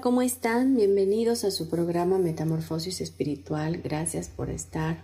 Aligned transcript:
¿Cómo 0.00 0.22
están? 0.22 0.76
Bienvenidos 0.76 1.44
a 1.44 1.50
su 1.50 1.68
programa 1.68 2.18
Metamorfosis 2.18 3.00
Espiritual. 3.00 3.80
Gracias 3.82 4.28
por 4.28 4.48
estar, 4.48 5.02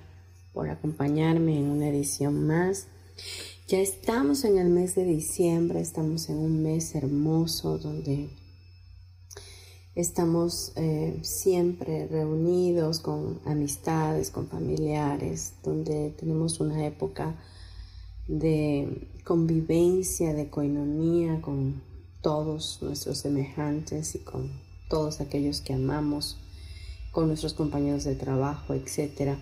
por 0.52 0.68
acompañarme 0.68 1.58
en 1.58 1.70
una 1.70 1.88
edición 1.88 2.46
más. 2.46 2.86
Ya 3.66 3.80
estamos 3.80 4.44
en 4.44 4.58
el 4.58 4.68
mes 4.68 4.94
de 4.94 5.04
diciembre, 5.04 5.80
estamos 5.80 6.28
en 6.28 6.36
un 6.36 6.62
mes 6.62 6.94
hermoso 6.94 7.78
donde 7.78 8.28
estamos 9.96 10.72
eh, 10.76 11.18
siempre 11.22 12.06
reunidos 12.06 13.00
con 13.00 13.40
amistades, 13.46 14.30
con 14.30 14.48
familiares, 14.48 15.54
donde 15.64 16.10
tenemos 16.10 16.60
una 16.60 16.86
época 16.86 17.34
de 18.28 19.08
convivencia, 19.24 20.34
de 20.34 20.50
coinonía 20.50 21.40
con 21.40 21.82
todos 22.22 22.78
nuestros 22.80 23.18
semejantes 23.18 24.14
y 24.14 24.20
con 24.20 24.63
todos 24.94 25.20
aquellos 25.20 25.60
que 25.60 25.72
amamos, 25.72 26.36
con 27.10 27.26
nuestros 27.26 27.52
compañeros 27.52 28.04
de 28.04 28.14
trabajo, 28.14 28.74
etc. 28.74 29.34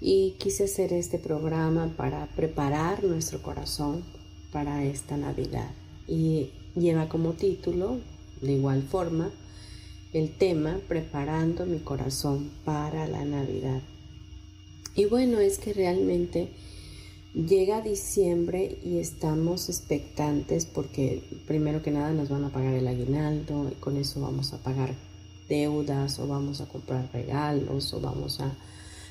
Y 0.00 0.36
quise 0.38 0.64
hacer 0.64 0.94
este 0.94 1.18
programa 1.18 1.92
para 1.94 2.24
preparar 2.28 3.04
nuestro 3.04 3.42
corazón 3.42 4.02
para 4.50 4.82
esta 4.82 5.18
Navidad. 5.18 5.70
Y 6.08 6.52
lleva 6.74 7.10
como 7.10 7.34
título, 7.34 7.98
de 8.40 8.52
igual 8.52 8.82
forma, 8.82 9.30
el 10.14 10.34
tema 10.34 10.80
Preparando 10.88 11.66
mi 11.66 11.80
corazón 11.80 12.50
para 12.64 13.06
la 13.06 13.26
Navidad. 13.26 13.82
Y 14.94 15.04
bueno, 15.04 15.38
es 15.38 15.58
que 15.58 15.74
realmente 15.74 16.48
llega 17.34 17.80
diciembre 17.80 18.78
y 18.84 18.98
estamos 18.98 19.68
expectantes 19.68 20.66
porque 20.66 21.20
primero 21.46 21.82
que 21.82 21.90
nada 21.90 22.12
nos 22.12 22.28
van 22.28 22.44
a 22.44 22.50
pagar 22.50 22.74
el 22.74 22.86
aguinaldo 22.86 23.68
y 23.72 23.74
con 23.74 23.96
eso 23.96 24.20
vamos 24.20 24.52
a 24.52 24.58
pagar 24.58 24.94
deudas 25.48 26.20
o 26.20 26.28
vamos 26.28 26.60
a 26.60 26.66
comprar 26.66 27.10
regalos 27.12 27.92
o 27.92 28.00
vamos 28.00 28.40
a 28.40 28.56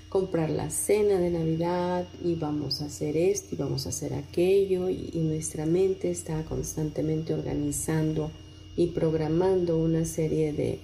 comprar 0.07 0.49
la 0.49 0.69
cena 0.69 1.19
de 1.19 1.31
Navidad 1.31 2.07
y 2.23 2.35
vamos 2.35 2.81
a 2.81 2.85
hacer 2.85 3.17
esto 3.17 3.55
y 3.55 3.57
vamos 3.57 3.85
a 3.85 3.89
hacer 3.89 4.13
aquello 4.13 4.89
y, 4.89 5.11
nuestra 5.15 5.65
mente 5.65 6.09
está 6.09 6.43
constantemente 6.45 7.33
organizando 7.33 8.31
y 8.77 8.87
programando 8.87 9.77
una 9.77 10.05
serie 10.05 10.53
de, 10.53 10.79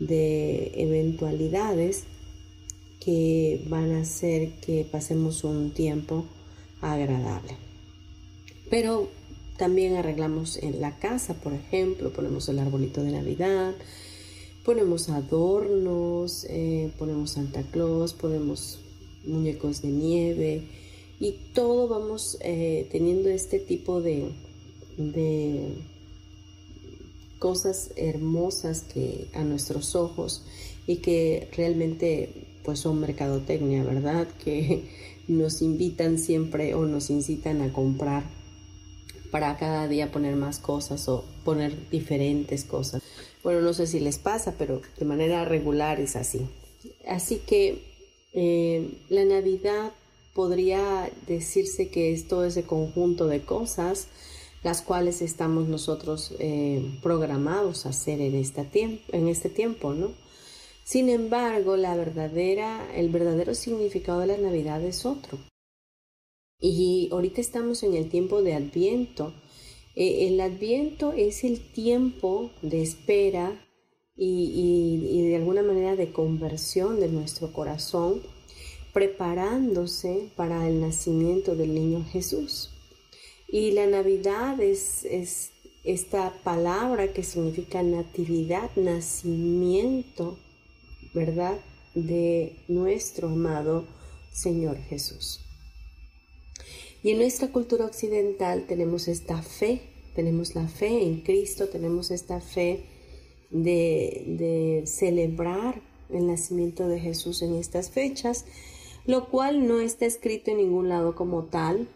de 0.00 0.72
eventualidades 0.74 2.04
que 2.98 3.62
van 3.68 3.92
a 3.92 4.00
hacer 4.00 4.50
que 4.60 4.86
pasemos 4.90 5.44
un 5.44 5.70
tiempo 5.70 6.24
agradable. 6.80 7.56
Pero 8.70 9.08
también 9.56 9.96
arreglamos 9.96 10.56
en 10.56 10.80
la 10.80 10.98
casa, 10.98 11.34
por 11.34 11.52
ejemplo, 11.52 12.12
ponemos 12.12 12.48
el 12.48 12.58
arbolito 12.58 13.02
de 13.02 13.12
Navidad, 13.12 13.74
ponemos 14.64 15.08
adornos, 15.08 16.46
eh, 16.48 16.90
ponemos 16.98 17.32
Santa 17.32 17.62
Claus, 17.62 18.14
ponemos 18.14 18.80
muñecos 19.26 19.82
de 19.82 19.88
nieve 19.88 20.62
y 21.20 21.32
todo 21.54 21.88
vamos 21.88 22.38
eh, 22.40 22.88
teniendo 22.90 23.28
este 23.28 23.58
tipo 23.58 24.00
de, 24.00 24.30
de 24.96 25.68
cosas 27.38 27.92
hermosas 27.96 28.82
que 28.82 29.28
a 29.34 29.44
nuestros 29.44 29.94
ojos 29.94 30.42
y 30.86 30.96
que 30.96 31.48
realmente 31.56 32.30
pues 32.64 32.80
son 32.80 33.00
mercadotecnia, 33.00 33.84
¿verdad? 33.84 34.26
Que 34.44 34.84
nos 35.28 35.62
invitan 35.62 36.18
siempre 36.18 36.74
o 36.74 36.86
nos 36.86 37.10
incitan 37.10 37.62
a 37.62 37.72
comprar 37.72 38.24
para 39.30 39.56
cada 39.56 39.88
día 39.88 40.12
poner 40.12 40.36
más 40.36 40.58
cosas 40.58 41.08
o 41.08 41.24
poner 41.44 41.90
diferentes 41.90 42.64
cosas. 42.64 43.02
Bueno, 43.42 43.60
no 43.60 43.74
sé 43.74 43.86
si 43.86 44.00
les 44.00 44.18
pasa, 44.18 44.54
pero 44.56 44.80
de 44.98 45.04
manera 45.04 45.44
regular 45.44 46.00
es 46.00 46.16
así. 46.16 46.46
Así 47.08 47.38
que 47.38 47.82
eh, 48.32 48.98
la 49.08 49.24
Navidad 49.24 49.92
podría 50.34 51.10
decirse 51.26 51.88
que 51.88 52.12
es 52.12 52.28
todo 52.28 52.44
ese 52.44 52.64
conjunto 52.64 53.26
de 53.26 53.42
cosas 53.42 54.08
las 54.64 54.80
cuales 54.80 55.20
estamos 55.20 55.68
nosotros 55.68 56.34
eh, 56.38 56.98
programados 57.02 57.84
a 57.84 57.90
hacer 57.90 58.20
en, 58.22 58.34
esta 58.34 58.66
en 58.72 59.28
este 59.28 59.50
tiempo, 59.50 59.92
¿no? 59.92 60.12
Sin 60.84 61.08
embargo, 61.08 61.78
la 61.78 61.96
verdadera, 61.96 62.86
el 62.94 63.08
verdadero 63.08 63.54
significado 63.54 64.20
de 64.20 64.26
la 64.26 64.36
Navidad 64.36 64.82
es 64.82 65.06
otro. 65.06 65.38
Y 66.60 67.08
ahorita 67.10 67.40
estamos 67.40 67.82
en 67.82 67.94
el 67.94 68.10
tiempo 68.10 68.42
de 68.42 68.52
Adviento. 68.52 69.32
Eh, 69.96 70.28
el 70.28 70.38
Adviento 70.40 71.14
es 71.14 71.42
el 71.42 71.60
tiempo 71.72 72.50
de 72.60 72.82
espera 72.82 73.66
y, 74.14 75.22
de 75.28 75.36
alguna 75.36 75.62
manera 75.62 75.96
de 75.96 76.12
conversión 76.12 77.00
de 77.00 77.08
nuestro 77.08 77.50
corazón, 77.52 78.20
preparándose 78.92 80.28
para 80.36 80.68
el 80.68 80.82
nacimiento 80.82 81.56
del 81.56 81.74
niño 81.74 82.04
Jesús. 82.12 82.70
Y 83.48 83.70
la 83.70 83.86
Navidad 83.86 84.60
es 84.60 85.06
esta 85.82 86.32
palabra 86.44 87.12
que 87.14 87.22
significa 87.22 87.82
natividad, 87.82 88.70
nacimiento 88.76 90.38
¿verdad? 91.14 91.58
De 91.94 92.56
nuestro 92.68 93.28
amado 93.28 93.86
Señor 94.32 94.76
Jesús. 94.78 95.40
Y 97.02 97.10
en 97.10 97.18
nuestra 97.18 97.48
cultura 97.48 97.84
occidental 97.84 98.64
tenemos 98.66 99.08
esta 99.08 99.40
fe, 99.42 99.82
tenemos 100.14 100.54
la 100.54 100.68
fe 100.68 101.02
en 101.02 101.20
Cristo, 101.20 101.68
tenemos 101.68 102.10
esta 102.10 102.40
fe 102.40 102.84
de, 103.50 104.82
celebrar 104.86 105.80
el 106.10 106.26
nacimiento 106.26 106.88
de 106.88 107.00
Jesús 107.00 107.42
en 107.42 107.54
estas 107.54 107.90
fechas, 107.90 108.46
lo 109.06 109.28
cual 109.28 109.66
no 109.68 109.80
está 109.80 110.06
escrito 110.06 110.50
en 110.50 110.58
ningún 110.58 110.88
lado 110.88 111.14
como 111.14 111.44
tal, 111.44 111.88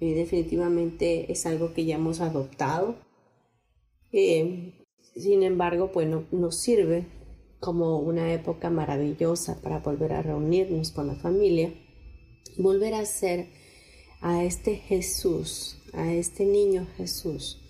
y 0.00 0.12
definitivamente 0.12 1.30
es 1.32 1.46
algo 1.46 1.72
que 1.72 1.84
ya 1.84 1.96
hemos 1.96 2.20
adoptado. 2.20 2.96
Eh, 4.12 4.72
sin 5.14 5.42
embargo, 5.42 5.90
bueno, 5.92 6.24
nos 6.32 6.56
sirve 6.56 7.06
como 7.66 7.98
una 7.98 8.32
época 8.32 8.70
maravillosa 8.70 9.60
para 9.60 9.80
volver 9.80 10.12
a 10.12 10.22
reunirnos 10.22 10.92
con 10.92 11.08
la 11.08 11.16
familia, 11.16 11.74
volver 12.58 12.94
a 12.94 13.04
ser 13.04 13.48
a 14.20 14.44
este 14.44 14.76
Jesús, 14.76 15.76
a 15.92 16.12
este 16.12 16.44
niño 16.44 16.86
Jesús, 16.96 17.60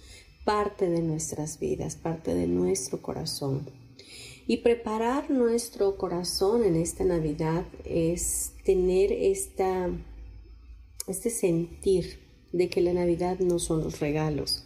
parte 0.44 0.90
de 0.90 1.00
nuestras 1.00 1.58
vidas, 1.58 1.96
parte 1.96 2.34
de 2.34 2.46
nuestro 2.46 3.00
corazón. 3.00 3.70
Y 4.46 4.58
preparar 4.58 5.30
nuestro 5.30 5.96
corazón 5.96 6.62
en 6.64 6.76
esta 6.76 7.04
Navidad 7.04 7.64
es 7.86 8.52
tener 8.66 9.12
esta, 9.12 9.88
este 11.08 11.30
sentir 11.30 12.18
de 12.52 12.68
que 12.68 12.82
la 12.82 12.92
Navidad 12.92 13.38
no 13.38 13.58
son 13.58 13.82
los 13.82 13.98
regalos, 14.00 14.62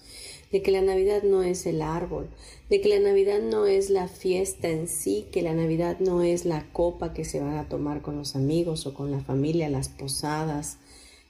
de 0.51 0.61
que 0.61 0.73
la 0.73 0.83
Navidad 0.83 1.23
no 1.23 1.45
es 1.45 1.67
el 1.67 1.83
árbol, 1.83 2.31
de 2.71 2.81
que 2.81 2.89
la 2.89 3.01
Navidad 3.01 3.41
no 3.43 3.67
es 3.67 3.91
la 3.91 4.07
fiesta 4.07 4.69
en 4.69 4.87
sí, 4.87 5.27
que 5.33 5.43
la 5.43 5.55
Navidad 5.55 5.99
no 5.99 6.23
es 6.23 6.45
la 6.45 6.73
copa 6.73 7.13
que 7.13 7.25
se 7.25 7.41
van 7.41 7.57
a 7.57 7.69
tomar 7.69 8.01
con 8.01 8.17
los 8.17 8.37
amigos 8.37 8.87
o 8.87 8.95
con 8.95 9.11
la 9.11 9.21
familia, 9.21 9.69
las 9.69 9.89
posadas, 9.89 10.79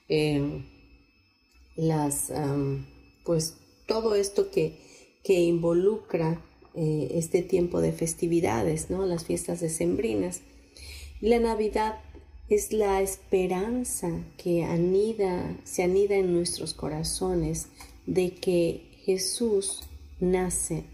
em, 0.07 0.63
las, 1.75 2.31
pues 3.25 3.55
todo 3.87 4.13
esto 4.13 4.51
que, 4.51 4.77
que 5.23 5.41
involucra 5.41 6.39
eh, 6.75 7.09
este 7.15 7.41
tiempo 7.41 7.81
de 7.81 7.91
festividades, 7.91 8.91
¿no? 8.91 9.05
Las 9.07 9.25
fiestas 9.25 9.59
decembrinas. 9.61 10.41
La 11.21 11.39
Navidad 11.39 11.99
es 12.49 12.71
la 12.71 13.01
esperanza 13.01 14.11
que 14.37 14.63
anida, 14.63 15.57
se 15.63 15.81
anida 15.83 16.15
en 16.15 16.33
nuestros 16.33 16.75
corazones 16.75 17.67
de 18.05 18.35
que 18.35 18.83
Jesús 19.05 19.83
nace 20.19 20.85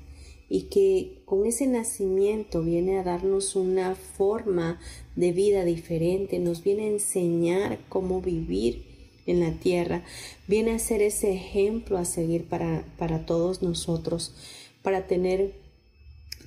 y 0.50 0.64
que 0.64 1.22
con 1.26 1.46
ese 1.46 1.68
nacimiento 1.68 2.62
viene 2.62 3.00
a 3.00 3.04
darnos 3.04 3.56
una 3.56 3.96
forma 3.96 4.80
de 5.16 5.32
vida 5.32 5.66
diferente, 5.66 6.40
nos 6.40 6.64
viene 6.64 6.84
a 6.84 6.92
enseñar 6.92 7.80
cómo 7.90 8.22
vivir 8.22 8.86
en 9.26 9.42
la 9.42 9.52
tierra, 9.52 10.04
viene 10.48 10.72
a 10.72 10.80
ser 10.80 11.02
ese 11.02 11.34
ejemplo 11.34 11.98
a 11.98 12.06
seguir 12.06 12.46
para, 12.46 12.86
para 12.98 13.26
todos 13.26 13.62
nosotros, 13.62 14.34
para 14.82 15.06
tener 15.06 15.54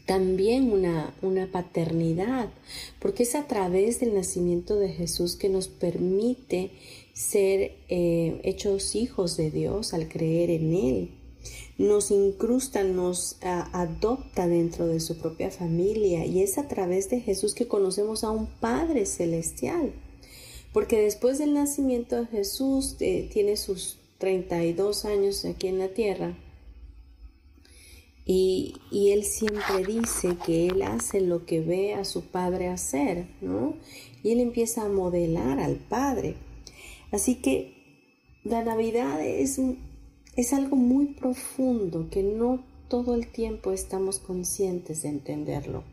también 0.06 0.72
una, 0.72 1.14
una, 1.22 1.46
paternidad, 1.52 2.48
porque 2.98 3.22
es 3.22 3.34
a 3.34 3.46
través 3.46 4.00
del 4.00 4.14
nacimiento 4.14 4.76
de 4.76 4.88
Jesús 4.88 5.36
que 5.36 5.48
nos 5.48 5.68
permite 5.68 6.70
ser 7.12 7.76
eh, 7.88 8.40
hechos 8.42 8.96
hijos 8.96 9.36
de 9.36 9.50
Dios 9.50 9.92
al 9.92 10.08
creer 10.08 10.50
en 10.50 10.74
Él. 10.74 11.10
Nos 11.80 12.10
incrusta, 12.10 12.84
nos 12.84 13.38
adopta 13.40 14.46
dentro 14.46 14.86
de 14.86 15.00
su 15.00 15.16
propia 15.16 15.50
familia 15.50 16.26
y 16.26 16.42
es 16.42 16.58
a 16.58 16.68
través 16.68 17.08
de 17.08 17.20
Jesús 17.22 17.54
que 17.54 17.68
conocemos 17.68 18.22
a 18.22 18.30
un 18.30 18.48
Padre 18.48 19.06
celestial. 19.06 19.94
Porque 20.74 21.00
después 21.00 21.38
del 21.38 21.54
nacimiento 21.54 22.20
de 22.20 22.26
Jesús, 22.26 22.96
eh, 23.00 23.30
tiene 23.32 23.56
sus 23.56 23.98
32 24.18 25.06
años 25.06 25.46
aquí 25.46 25.68
en 25.68 25.78
la 25.78 25.88
tierra, 25.88 26.36
y, 28.26 28.74
y, 28.92 29.12
él 29.12 29.24
siempre 29.24 29.82
dice 29.84 30.36
que 30.44 30.66
él 30.66 30.82
hace 30.82 31.22
lo 31.22 31.46
que 31.46 31.62
ve 31.62 31.94
a 31.94 32.04
su 32.04 32.26
padre 32.26 32.68
hacer, 32.68 33.26
¿no? 33.40 33.74
Y 34.22 34.32
él 34.32 34.40
empieza 34.40 34.82
a 34.82 34.90
modelar 34.90 35.58
al 35.58 35.76
padre. 35.76 36.36
Así 37.10 37.36
que 37.36 37.72
la 38.44 38.62
Navidad 38.62 39.24
es, 39.24 39.58
es 40.40 40.54
algo 40.54 40.74
muy 40.74 41.04
profundo 41.04 42.08
que 42.10 42.22
no 42.22 42.60
todo 42.88 43.14
el 43.14 43.26
tiempo 43.26 43.72
estamos 43.72 44.18
conscientes 44.18 45.02
de 45.02 45.10
entenderlo. 45.10 45.84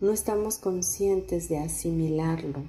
No 0.00 0.12
estamos 0.12 0.56
conscientes 0.56 1.50
de 1.50 1.58
asimilarlo. 1.58 2.62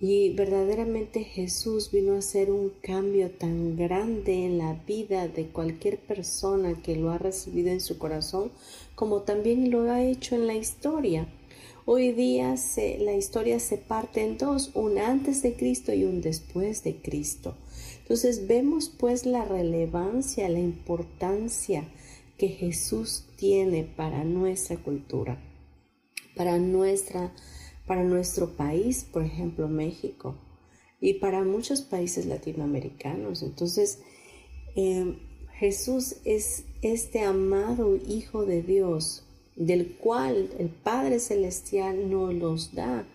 Y 0.00 0.34
verdaderamente 0.34 1.24
Jesús 1.24 1.90
vino 1.90 2.12
a 2.12 2.18
hacer 2.18 2.50
un 2.50 2.74
cambio 2.82 3.30
tan 3.30 3.74
grande 3.74 4.44
en 4.44 4.58
la 4.58 4.74
vida 4.86 5.28
de 5.28 5.46
cualquier 5.46 5.98
persona 5.98 6.82
que 6.82 6.94
lo 6.94 7.10
ha 7.10 7.16
recibido 7.16 7.70
en 7.70 7.80
su 7.80 7.96
corazón, 7.96 8.50
como 8.94 9.22
también 9.22 9.70
lo 9.70 9.90
ha 9.90 10.02
hecho 10.02 10.34
en 10.34 10.46
la 10.46 10.54
historia. 10.54 11.26
Hoy 11.86 12.12
día 12.12 12.54
la 12.98 13.14
historia 13.14 13.58
se 13.60 13.78
parte 13.78 14.22
en 14.22 14.36
dos, 14.36 14.72
un 14.74 14.98
antes 14.98 15.42
de 15.42 15.54
Cristo 15.54 15.94
y 15.94 16.04
un 16.04 16.20
después 16.20 16.84
de 16.84 16.96
Cristo. 16.96 17.54
Entonces 18.12 18.46
vemos 18.46 18.90
pues 18.90 19.24
la 19.24 19.42
relevancia, 19.46 20.46
la 20.50 20.58
importancia 20.58 21.88
que 22.36 22.48
Jesús 22.48 23.24
tiene 23.36 23.84
para 23.84 24.22
nuestra 24.22 24.76
cultura, 24.76 25.42
para 26.36 26.58
nuestra 26.58 27.32
para 27.86 28.04
nuestro 28.04 28.54
país, 28.54 29.06
por 29.10 29.22
ejemplo 29.22 29.66
México, 29.66 30.36
y 31.00 31.14
para 31.14 31.42
muchos 31.42 31.80
países 31.80 32.26
latinoamericanos. 32.26 33.42
Entonces, 33.42 34.00
em, 34.76 35.16
Jesús 35.54 36.16
es 36.26 36.64
este 36.82 37.20
amado 37.22 37.96
Hijo 37.96 38.44
de 38.44 38.62
Dios, 38.62 39.24
del 39.56 39.96
cual 39.96 40.50
el 40.58 40.68
Padre 40.68 41.18
Celestial 41.18 42.10
nos 42.10 42.34
los 42.34 42.74
da, 42.74 43.06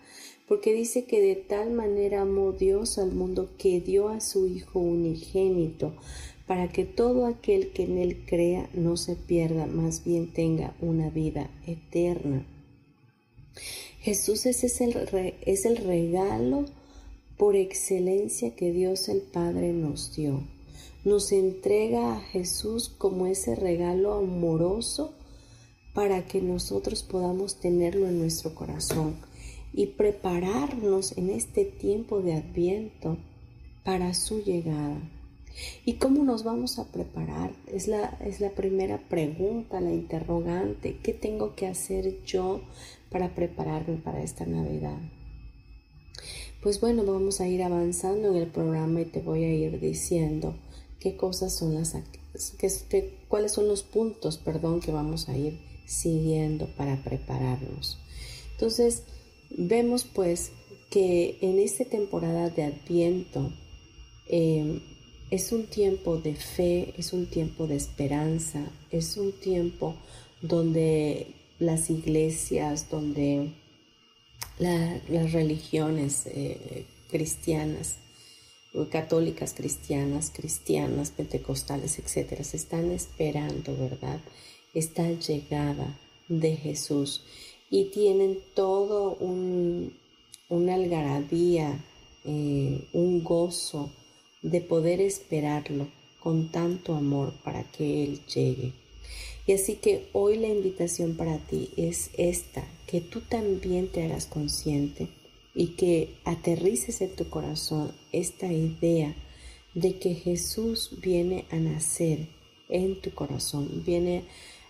porque 0.48 0.72
dice 0.72 1.04
que 1.04 1.20
de 1.20 1.36
tal 1.36 1.70
manera 1.70 2.22
amó 2.22 2.52
Dios 2.52 2.98
al 2.98 3.12
mundo 3.12 3.50
que 3.58 3.80
dio 3.80 4.08
a 4.08 4.20
su 4.20 4.46
Hijo 4.46 4.80
unigénito, 4.80 5.92
para 6.46 6.68
que 6.68 6.86
todo 6.86 7.26
aquel 7.26 7.72
que 7.72 7.84
en 7.84 7.98
Él 7.98 8.24
crea 8.26 8.70
no 8.72 8.96
se 8.96 9.14
pierda, 9.14 9.66
más 9.66 10.04
bien 10.04 10.32
tenga 10.32 10.74
una 10.80 11.10
vida 11.10 11.50
eterna. 11.66 12.46
Jesús 14.00 14.46
es 14.46 14.80
el, 14.80 14.96
es 15.42 15.66
el 15.66 15.76
regalo 15.76 16.64
por 17.36 17.54
excelencia 17.54 18.56
que 18.56 18.72
Dios 18.72 19.10
el 19.10 19.20
Padre 19.20 19.74
nos 19.74 20.16
dio. 20.16 20.40
Nos 21.04 21.30
entrega 21.32 22.16
a 22.16 22.20
Jesús 22.20 22.88
como 22.88 23.26
ese 23.26 23.54
regalo 23.54 24.14
amoroso 24.14 25.12
para 25.92 26.26
que 26.26 26.40
nosotros 26.40 27.02
podamos 27.02 27.60
tenerlo 27.60 28.06
en 28.08 28.18
nuestro 28.18 28.54
corazón 28.54 29.27
y 29.78 29.86
prepararnos 29.86 31.16
en 31.16 31.30
este 31.30 31.64
tiempo 31.64 32.20
de 32.20 32.34
adviento 32.34 33.16
para 33.84 34.12
su 34.12 34.42
llegada. 34.42 35.00
¿Y 35.84 35.94
cómo 35.94 36.24
nos 36.24 36.42
vamos 36.42 36.80
a 36.80 36.86
preparar? 36.86 37.52
Es 37.68 37.86
la, 37.86 38.18
es 38.24 38.40
la 38.40 38.50
primera 38.50 38.98
pregunta, 39.08 39.80
la 39.80 39.92
interrogante. 39.92 40.98
¿Qué 41.00 41.12
tengo 41.12 41.54
que 41.54 41.68
hacer 41.68 42.24
yo 42.24 42.62
para 43.08 43.36
prepararme 43.36 43.98
para 43.98 44.20
esta 44.20 44.46
Navidad? 44.46 44.98
Pues 46.60 46.80
bueno, 46.80 47.04
vamos 47.04 47.40
a 47.40 47.46
ir 47.46 47.62
avanzando 47.62 48.30
en 48.30 48.36
el 48.42 48.48
programa 48.48 49.02
y 49.02 49.04
te 49.04 49.20
voy 49.20 49.44
a 49.44 49.54
ir 49.54 49.78
diciendo 49.78 50.56
qué 50.98 51.16
cosas 51.16 51.54
son 51.54 51.74
las 51.74 51.96
qué, 52.58 53.14
cuáles 53.28 53.52
son 53.52 53.68
los 53.68 53.84
puntos, 53.84 54.38
perdón, 54.38 54.80
que 54.80 54.90
vamos 54.90 55.28
a 55.28 55.36
ir 55.36 55.60
siguiendo 55.86 56.66
para 56.76 57.04
prepararnos. 57.04 58.00
Entonces, 58.54 59.04
vemos 59.50 60.04
pues 60.04 60.52
que 60.90 61.38
en 61.40 61.58
esta 61.58 61.84
temporada 61.84 62.50
de 62.50 62.64
Adviento 62.64 63.52
em, 64.28 64.80
es 65.30 65.52
un 65.52 65.66
tiempo 65.66 66.16
de 66.16 66.34
fe, 66.34 66.94
es 66.96 67.12
un 67.12 67.26
tiempo 67.26 67.66
de 67.66 67.76
esperanza, 67.76 68.64
es 68.90 69.16
un 69.16 69.32
tiempo 69.32 69.94
donde 70.40 71.26
las 71.58 71.90
iglesias, 71.90 72.88
donde 72.88 73.50
las 74.58 75.32
religiones 75.32 76.26
eh, 76.26 76.86
cristianas, 77.10 77.96
católicas 78.90 79.54
cristianas, 79.54 80.30
cristianas, 80.30 81.10
pentecostales, 81.10 81.98
etcétera, 81.98 82.44
se 82.44 82.56
están 82.56 82.90
esperando, 82.92 83.76
¿verdad? 83.76 84.20
Esta 84.74 85.10
llegada 85.10 85.98
de 86.28 86.56
Jesús 86.56 87.24
y 87.70 87.86
tienen 87.86 88.38
todo 88.54 89.14
un, 89.16 89.92
una 90.48 90.74
algarabía, 90.74 91.84
eh, 92.24 92.84
un 92.92 93.22
gozo 93.22 93.90
de 94.42 94.60
poder 94.60 95.00
esperarlo 95.00 95.88
con 96.20 96.50
tanto 96.50 96.94
amor 96.94 97.32
para 97.44 97.64
que 97.64 98.04
Él 98.04 98.20
llegue. 98.26 98.72
Y 99.46 99.52
así 99.52 99.76
que 99.76 100.08
hoy 100.12 100.36
la 100.36 100.48
invitación 100.48 101.16
para 101.16 101.38
ti 101.38 101.70
es 101.76 102.10
esta, 102.18 102.66
que 102.86 103.00
tú 103.00 103.20
también 103.20 103.88
te 103.88 104.04
hagas 104.04 104.26
consciente 104.26 105.08
y 105.54 105.68
que 105.68 106.14
aterrices 106.24 107.00
en 107.00 107.16
tu 107.16 107.28
corazón 107.28 107.92
esta 108.12 108.52
idea 108.52 109.14
de 109.74 109.98
que 109.98 110.14
Jesús 110.14 110.98
viene 111.00 111.46
a 111.50 111.56
nacer 111.56 112.28
en 112.68 113.00
tu 113.00 113.10
corazón, 113.12 113.82
viene 113.86 114.24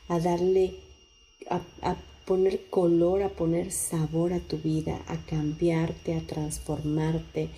a 0.06 0.20
darle, 0.20 0.74
a, 1.50 1.60
a 1.82 1.96
poner 2.28 2.66
color, 2.68 3.22
a 3.22 3.30
poner 3.30 3.72
sabor 3.72 4.34
a 4.34 4.38
tu 4.38 4.58
vida, 4.58 5.00
a 5.06 5.16
cambiarte, 5.24 6.12
a 6.12 6.20
transformarte, 6.20 7.48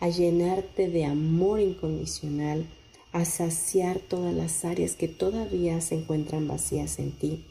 a 0.00 0.08
llenarte 0.08 0.88
de 0.88 1.04
amor 1.04 1.60
incondicional, 1.60 2.64
a 3.12 3.26
saciar 3.26 3.98
todas 3.98 4.34
las 4.34 4.64
áreas 4.64 4.96
que 4.96 5.08
todavía 5.08 5.78
se 5.82 5.96
encuentran 5.96 6.48
vacías 6.48 6.98
en 7.00 7.12
ti 7.12 7.44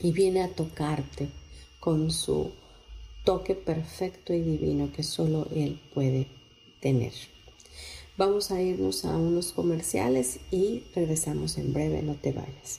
y 0.00 0.12
viene 0.12 0.42
a 0.42 0.54
tocarte 0.54 1.28
con 1.80 2.12
su 2.12 2.52
toque 3.24 3.56
perfecto 3.56 4.32
y 4.32 4.42
divino 4.42 4.92
que 4.92 5.02
solo 5.02 5.48
Él 5.52 5.80
puede 5.92 6.28
tener. 6.78 7.14
Vamos 8.16 8.52
a 8.52 8.62
irnos 8.62 9.04
a 9.04 9.16
unos 9.16 9.50
comerciales 9.50 10.38
y 10.52 10.84
regresamos 10.94 11.58
en 11.58 11.72
breve, 11.72 12.00
no 12.02 12.14
te 12.14 12.30
vayas. 12.30 12.78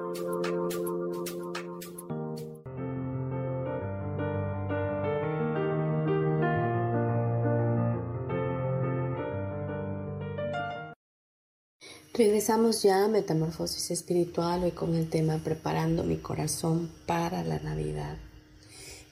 Regresamos 12.13 12.83
ya 12.83 13.05
a 13.05 13.07
Metamorfosis 13.07 13.89
Espiritual 13.89 14.65
hoy 14.65 14.71
con 14.71 14.95
el 14.95 15.09
tema 15.09 15.37
Preparando 15.37 16.03
mi 16.03 16.17
corazón 16.17 16.91
para 17.05 17.41
la 17.45 17.59
Navidad. 17.59 18.17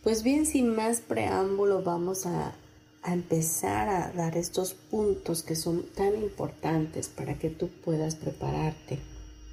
Pues 0.03 0.21
bien, 0.21 0.45
sin 0.45 0.75
más 0.75 0.99
preámbulo, 0.99 1.81
vamos 1.81 2.25
a, 2.25 2.53
empezar 3.05 3.87
a 3.87 4.11
dar 4.11 4.35
estos 4.35 4.73
puntos 4.73 5.43
que 5.43 5.55
son 5.55 5.83
tan 5.95 6.13
importantes 6.21 7.07
para 7.07 7.39
que 7.39 7.49
tú 7.49 7.69
puedas 7.85 8.15
prepararte 8.15 8.99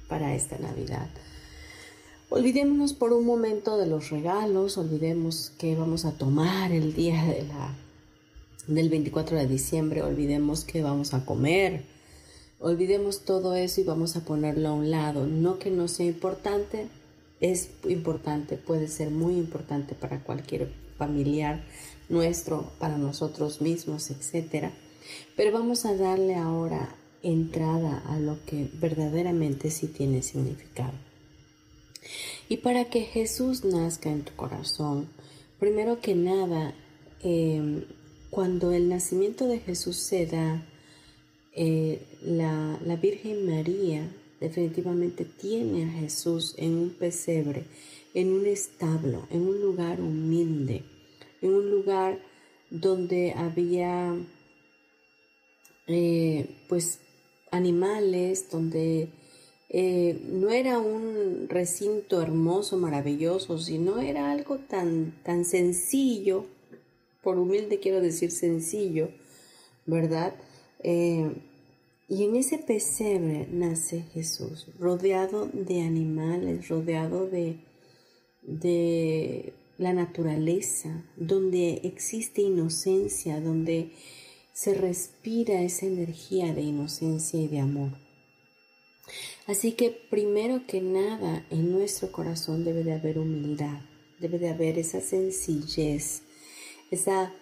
para 0.09 0.35
esta 0.35 0.57
Navidad. 0.57 1.07
Olvidémonos 2.29 2.91
por 2.91 3.13
un 3.13 3.25
momento 3.25 3.77
de 3.77 3.87
los 3.87 4.09
regalos, 4.09 4.77
olvidemos 4.77 5.53
que 5.57 5.77
vamos 5.77 6.03
a 6.03 6.11
tomar 6.11 6.73
el 6.73 6.93
día 6.93 7.23
de 7.23 7.45
del 8.67 8.89
24 8.89 9.37
de 9.37 9.47
diciembre, 9.47 10.01
olvidemos 10.01 10.65
que 10.65 10.83
vamos 10.83 11.13
a 11.13 11.23
comer 11.23 11.96
Olvidemos 12.59 13.23
todo 13.23 13.55
eso 13.55 13.81
y 13.81 13.83
vamos 13.83 14.15
a 14.15 14.25
ponerlo 14.25 14.69
a 14.69 14.73
un 14.73 14.89
lado. 14.89 15.27
No 15.27 15.59
que 15.59 15.69
no 15.69 15.87
sea 15.87 16.07
importante, 16.07 16.87
es 17.39 17.69
importante, 17.87 18.57
puede 18.57 18.87
ser 18.87 19.11
muy 19.11 19.35
importante 19.35 19.93
para 19.93 20.23
cualquier 20.23 20.71
familiar 20.97 21.63
nuestro, 22.09 22.71
para 22.79 22.97
nosotros 22.97 23.61
mismos, 23.61 24.09
etc. 24.09 24.71
Pero 25.35 25.51
vamos 25.51 25.85
a 25.85 25.95
darle 25.95 26.35
ahora 26.35 26.95
entrada 27.21 28.03
a 28.07 28.19
lo 28.19 28.43
que 28.45 28.69
verdaderamente 28.73 29.69
sí 29.69 29.87
tiene 29.87 30.23
significado. 30.23 30.93
Y 32.49 32.57
para 32.57 32.85
que 32.85 33.01
Jesús 33.01 33.65
nazca 33.65 34.09
en 34.09 34.23
tu 34.23 34.33
corazón, 34.35 35.09
primero 35.59 35.99
que 35.99 36.15
nada, 36.15 36.73
eh, 37.21 37.85
cuando 38.29 38.71
el 38.71 38.89
nacimiento 38.89 39.47
de 39.47 39.59
Jesús 39.59 39.97
se 39.97 40.25
da, 40.25 40.63
eh, 41.59 41.99
la, 42.21 42.79
la 42.85 42.95
Virgen 42.97 43.47
María 43.47 44.07
definitivamente 44.39 45.25
tiene 45.25 45.85
a 45.85 45.89
Jesús 45.89 46.53
en 46.57 46.75
un 46.77 46.91
pesebre, 46.91 47.63
en 48.13 48.31
un 48.31 48.45
establo, 48.45 49.27
en 49.31 49.41
un 49.41 49.59
lugar 49.59 49.99
humilde, 49.99 50.83
en 51.41 51.55
un 51.55 51.71
lugar 51.71 52.19
donde 52.69 53.33
había 53.35 54.15
eh, 55.87 56.47
pues 56.69 56.99
animales, 57.49 58.51
donde 58.51 59.09
eh, 59.69 60.21
no 60.29 60.51
era 60.51 60.77
un 60.77 61.47
recinto 61.49 62.21
hermoso, 62.21 62.77
maravilloso, 62.77 63.57
sino 63.57 63.99
era 63.99 64.31
algo 64.31 64.59
tan, 64.59 65.15
tan 65.23 65.43
sencillo, 65.43 66.45
por 67.23 67.39
humilde 67.39 67.79
quiero 67.79 67.99
decir 67.99 68.29
sencillo, 68.29 69.09
¿verdad? 69.87 70.35
Y 72.09 72.23
en 72.23 72.37
ese 72.37 72.57
pesebre 72.57 73.47
nace 73.51 74.03
Jesús, 74.13 74.67
rodeado 74.79 75.49
de 75.51 75.81
animales, 75.81 76.69
rodeado 76.69 77.27
de, 77.27 77.59
de 78.43 79.53
la 79.77 79.91
naturaleza, 79.93 81.03
donde 81.17 81.81
existe 81.83 82.41
inocencia, 82.41 83.41
donde 83.41 83.91
se 84.53 84.73
respira 84.73 85.61
esa 85.61 85.85
energía 85.85 86.53
de 86.53 86.61
inocencia 86.61 87.41
y 87.41 87.47
de 87.47 87.59
amor. 87.59 87.91
Así 89.45 89.73
que 89.73 89.91
primero 89.91 90.65
que 90.65 90.81
nada 90.81 91.45
en 91.49 91.71
nuestro 91.71 92.11
corazón 92.11 92.63
debe 92.63 92.83
de 92.83 92.93
haber 92.93 93.19
humildad, 93.19 93.81
debe 94.19 94.39
de 94.39 94.49
haber 94.49 94.79
esa 94.79 95.01
sencillez, 95.01 96.23
esa 96.89 97.33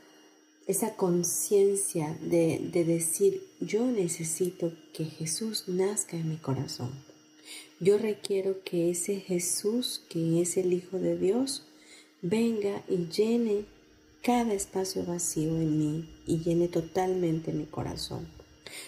esa 0.68 0.96
conciencia 0.96 2.18
de, 2.22 2.60
de, 2.72 2.86
decir, 2.86 3.44
yo 3.60 3.86
necesito 3.86 4.74
que 4.94 5.06
Jesús 5.06 5.66
nazca 5.68 6.18
en 6.18 6.30
mi 6.30 6.38
corazón. 6.38 6.92
Yo 7.80 7.98
requiero 7.98 8.64
que 8.64 8.90
ese 8.90 9.20
Jesús, 9.20 10.02
que 10.10 10.42
es 10.42 10.58
el 10.58 10.74
Hijo 10.74 10.98
de 10.98 11.18
Dios, 11.18 11.64
venga 12.22 12.84
y 12.88 13.08
llene 13.08 13.66
cada 14.24 14.54
espacio 14.54 15.06
vacío 15.06 15.52
en 15.52 15.78
mí 15.78 16.10
y 16.26 16.40
llene 16.40 16.68
totalmente 16.68 17.52
mi 17.52 17.66
corazón. 17.66 18.28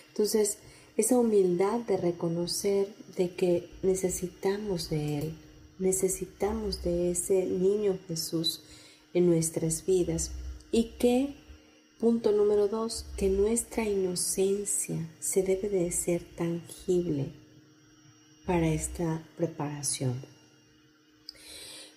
Entonces, 0.07 0.57
esa 0.98 1.19
humildad 1.19 1.79
de 1.81 1.98
reconocer 1.98 2.88
de 3.15 3.29
que 3.29 3.69
necesitamos 3.84 4.89
de 4.89 5.19
Él, 5.19 5.34
necesitamos 5.77 6.84
de 6.84 7.12
ese 7.12 7.46
niño 7.46 8.00
Jesús 8.07 8.63
en 9.13 9.27
nuestras 9.27 9.86
vidas 9.86 10.31
y 10.72 10.96
que 10.98 11.36
Punto 12.00 12.32
número 12.32 12.68
dos, 12.68 13.08
que 13.18 13.27
nuestra 13.27 13.84
inocencia 13.84 15.10
se 15.20 15.42
debe 15.42 15.68
de 15.68 15.92
ser 15.92 16.24
tangible 16.36 17.32
para 18.46 18.72
esta 18.72 19.27
preparación. 19.36 20.22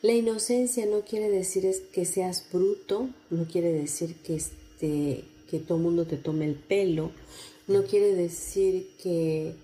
La 0.01 0.15
inocencia 0.15 0.87
no 0.87 1.03
quiere 1.03 1.29
decir 1.29 1.71
que 1.93 2.07
seas 2.07 2.47
bruto, 2.51 3.11
no 3.29 3.45
quiere 3.45 3.75
decir 3.75 4.15
que, 4.25 4.37
este, 4.37 5.25
que 5.51 5.59
todo 5.59 5.77
el 5.77 5.85
mundo 5.85 6.07
te 6.07 6.17
tome 6.17 6.47
el 6.47 6.55
pelo, 6.55 7.11
no 7.69 7.85
quiere 7.85 8.15
decir 8.15 8.89
que, 9.03 9.55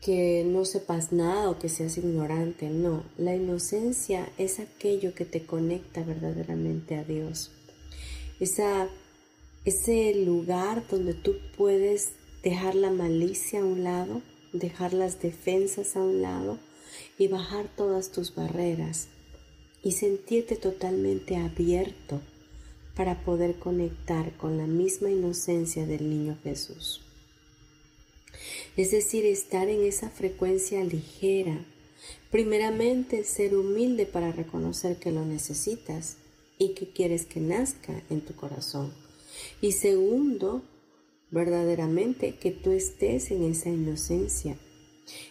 que 0.00 0.44
no 0.46 0.64
sepas 0.64 1.10
nada 1.10 1.50
o 1.50 1.58
que 1.58 1.68
seas 1.68 1.98
ignorante, 1.98 2.70
no. 2.70 3.02
La 3.18 3.34
inocencia 3.34 4.30
es 4.38 4.60
aquello 4.60 5.12
que 5.12 5.24
te 5.24 5.44
conecta 5.44 6.04
verdaderamente 6.04 6.94
a 6.94 7.02
Dios. 7.02 7.50
Esa 8.38 8.88
ese 9.66 10.14
lugar 10.14 10.86
donde 10.88 11.12
tú 11.12 11.34
puedes 11.56 12.10
dejar 12.44 12.76
la 12.76 12.92
malicia 12.92 13.60
a 13.60 13.64
un 13.64 13.82
lado, 13.82 14.22
dejar 14.52 14.92
las 14.92 15.20
defensas 15.20 15.96
a 15.96 16.02
un 16.02 16.22
lado 16.22 16.58
y 17.18 17.26
bajar 17.26 17.68
todas 17.76 18.12
tus 18.12 18.32
barreras 18.32 19.08
y 19.82 19.92
sentirte 19.92 20.54
totalmente 20.54 21.34
abierto 21.36 22.20
para 22.94 23.24
poder 23.24 23.56
conectar 23.56 24.36
con 24.36 24.56
la 24.56 24.68
misma 24.68 25.10
inocencia 25.10 25.84
del 25.84 26.08
niño 26.08 26.38
Jesús. 26.44 27.00
Es 28.76 28.92
decir, 28.92 29.26
estar 29.26 29.68
en 29.68 29.82
esa 29.82 30.10
frecuencia 30.10 30.84
ligera. 30.84 31.58
Primeramente, 32.30 33.24
ser 33.24 33.56
humilde 33.56 34.06
para 34.06 34.30
reconocer 34.30 34.98
que 34.98 35.10
lo 35.10 35.24
necesitas 35.24 36.18
y 36.56 36.74
que 36.74 36.88
quieres 36.88 37.26
que 37.26 37.40
nazca 37.40 38.00
en 38.10 38.20
tu 38.20 38.32
corazón 38.36 39.05
y 39.60 39.72
segundo, 39.72 40.62
verdaderamente 41.30 42.36
que 42.36 42.50
tú 42.50 42.70
estés 42.72 43.30
en 43.30 43.42
esa 43.44 43.68
inocencia. 43.68 44.56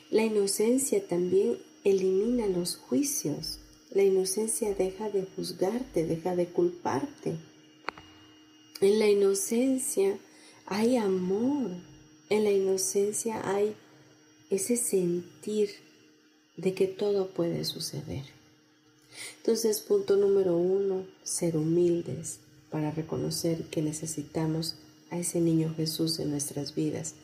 La 0.10 0.24
inocencia 0.24 1.06
también 1.08 1.58
elimina 1.84 2.48
los 2.48 2.76
juicios. 2.76 3.60
La 3.92 4.04
inocencia 4.04 4.74
deja 4.74 5.10
de 5.10 5.26
juzgarte, 5.36 6.06
deja 6.06 6.36
de 6.36 6.48
culparte. 6.48 7.38
En 8.82 9.00
la 9.00 9.08
inocencia 9.08 10.18
hay 10.66 10.98
amor. 10.98 11.72
En 12.30 12.44
la 12.44 12.52
inocencia 12.52 13.42
hay 13.50 13.76
ese 14.50 14.78
sentir 14.78 15.70
de 16.58 16.74
que 16.74 16.88
todo 16.88 17.30
puede 17.30 17.64
suceder. 17.66 18.24
Entonces, 19.38 19.80
punto 19.80 20.18
número 20.18 20.58
uno, 20.58 21.06
ser 21.24 21.56
humildes 21.56 22.40
para 22.76 22.92
reconocer 22.92 23.64
que 23.72 23.82
necesitamos 23.82 24.76
a 25.10 25.18
ese 25.18 25.40
niño 25.40 25.74
Jesús 25.78 26.20
en 26.20 26.30
nuestras 26.30 26.76
vidas. 26.76 27.16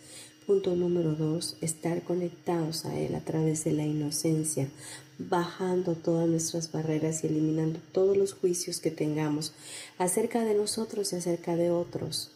Punto 0.48 0.77
número 0.77 1.13
dos, 1.13 1.58
estar 1.60 2.03
conectados 2.03 2.86
a 2.86 2.98
Él 2.98 3.15
a 3.15 3.20
través 3.20 3.65
de 3.65 3.74
la 3.74 3.84
inocencia, 3.84 4.70
bajando 5.17 5.96
todas 5.96 6.29
nuestras 6.29 6.72
barreras 6.72 7.25
y 7.25 7.27
eliminando 7.27 7.81
todos 7.91 8.15
los 8.15 8.31
juicios 8.31 8.79
que 8.79 8.91
tengamos 8.91 9.51
acerca 9.98 10.46
de 10.46 10.53
nosotros 10.53 11.12
y 11.12 11.17
acerca 11.17 11.58
de 11.58 11.70
otros. 11.70 12.31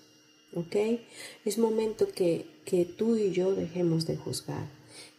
¿Ok? 0.54 0.76
Es 1.46 1.58
momento 1.58 2.10
que, 2.10 2.46
que 2.66 2.84
tú 2.84 3.16
y 3.16 3.32
yo 3.32 3.56
dejemos 3.56 4.06
de 4.06 4.18
juzgar, 4.18 4.68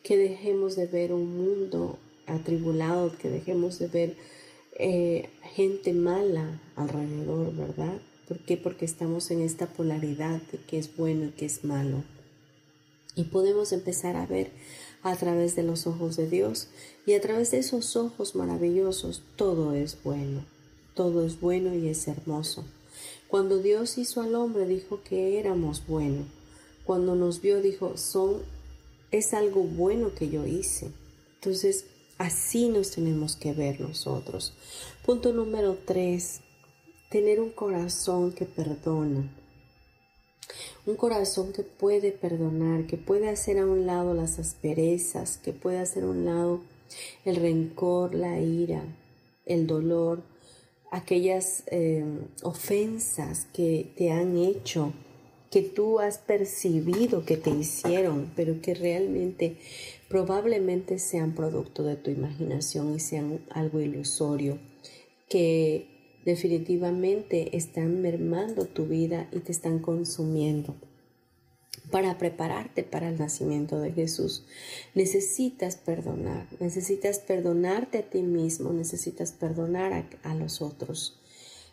que 0.02 0.18
dejemos 0.18 0.76
de 0.76 0.84
ver 0.84 1.14
un 1.14 1.34
mundo 1.34 1.98
atribulado, 2.26 3.16
que 3.16 3.30
dejemos 3.30 3.78
de 3.78 3.86
ver 3.86 4.35
eh, 4.78 5.30
gente 5.54 5.92
mala 5.92 6.60
alrededor, 6.76 7.54
¿verdad? 7.54 7.98
¿Por 8.28 8.38
qué? 8.38 8.56
Porque 8.56 8.84
estamos 8.84 9.30
en 9.30 9.40
esta 9.40 9.66
polaridad 9.66 10.40
de 10.52 10.58
que 10.58 10.78
es 10.78 10.94
bueno 10.96 11.26
y 11.26 11.30
que 11.30 11.46
es 11.46 11.64
malo. 11.64 12.04
Y 13.14 13.24
podemos 13.24 13.72
empezar 13.72 14.16
a 14.16 14.26
ver 14.26 14.50
a 15.02 15.16
través 15.16 15.56
de 15.56 15.62
los 15.62 15.86
ojos 15.86 16.16
de 16.16 16.28
Dios 16.28 16.68
y 17.06 17.14
a 17.14 17.20
través 17.20 17.52
de 17.52 17.58
esos 17.58 17.96
ojos 17.96 18.34
maravillosos 18.34 19.22
todo 19.36 19.72
es 19.72 19.96
bueno, 20.02 20.44
todo 20.94 21.24
es 21.24 21.40
bueno 21.40 21.74
y 21.74 21.88
es 21.88 22.06
hermoso. 22.08 22.64
Cuando 23.28 23.58
Dios 23.58 23.98
hizo 23.98 24.20
al 24.20 24.34
hombre 24.34 24.66
dijo 24.66 25.00
que 25.02 25.38
éramos 25.38 25.86
buenos. 25.86 26.26
Cuando 26.84 27.14
nos 27.14 27.40
vio 27.40 27.62
dijo, 27.62 27.96
son 27.96 28.42
es 29.10 29.32
algo 29.32 29.62
bueno 29.62 30.14
que 30.14 30.28
yo 30.28 30.46
hice. 30.46 30.90
Entonces, 31.36 31.86
así 32.18 32.68
nos 32.68 32.92
tenemos 32.92 33.36
que 33.36 33.52
ver 33.52 33.80
nosotros. 33.80 34.54
Punto 35.04 35.32
número 35.32 35.76
tres, 35.84 36.40
tener 37.10 37.40
un 37.40 37.50
corazón 37.50 38.32
que 38.32 38.44
perdona. 38.44 39.30
Un 40.86 40.96
corazón 40.96 41.52
que 41.52 41.62
puede 41.62 42.12
perdonar, 42.12 42.86
que 42.86 42.96
puede 42.96 43.28
hacer 43.28 43.58
a 43.58 43.66
un 43.66 43.86
lado 43.86 44.14
las 44.14 44.38
asperezas, 44.38 45.38
que 45.38 45.52
puede 45.52 45.78
hacer 45.78 46.04
a 46.04 46.08
un 46.08 46.24
lado 46.24 46.60
el 47.24 47.36
rencor, 47.36 48.14
la 48.14 48.38
ira, 48.40 48.84
el 49.44 49.66
dolor, 49.66 50.22
aquellas 50.90 51.64
eh, 51.66 52.04
ofensas 52.42 53.46
que 53.52 53.90
te 53.96 54.12
han 54.12 54.36
hecho, 54.36 54.92
que 55.50 55.62
tú 55.62 56.00
has 56.00 56.18
percibido 56.18 57.24
que 57.24 57.36
te 57.36 57.50
hicieron, 57.50 58.30
pero 58.36 58.60
que 58.60 58.74
realmente 58.74 59.56
probablemente 60.08 60.98
sean 60.98 61.34
producto 61.34 61.82
de 61.82 61.96
tu 61.96 62.10
imaginación 62.10 62.94
y 62.94 63.00
sean 63.00 63.40
algo 63.50 63.80
ilusorio, 63.80 64.58
que 65.28 66.20
definitivamente 66.24 67.56
están 67.56 68.00
mermando 68.00 68.66
tu 68.66 68.86
vida 68.86 69.28
y 69.32 69.40
te 69.40 69.52
están 69.52 69.78
consumiendo. 69.78 70.74
Para 71.90 72.18
prepararte 72.18 72.82
para 72.82 73.08
el 73.08 73.18
nacimiento 73.18 73.78
de 73.78 73.92
Jesús, 73.92 74.44
necesitas 74.94 75.76
perdonar, 75.76 76.48
necesitas 76.58 77.20
perdonarte 77.20 77.98
a 77.98 78.10
ti 78.10 78.22
mismo, 78.22 78.72
necesitas 78.72 79.30
perdonar 79.30 79.92
a, 79.92 80.08
a 80.24 80.34
los 80.34 80.62
otros. 80.62 81.20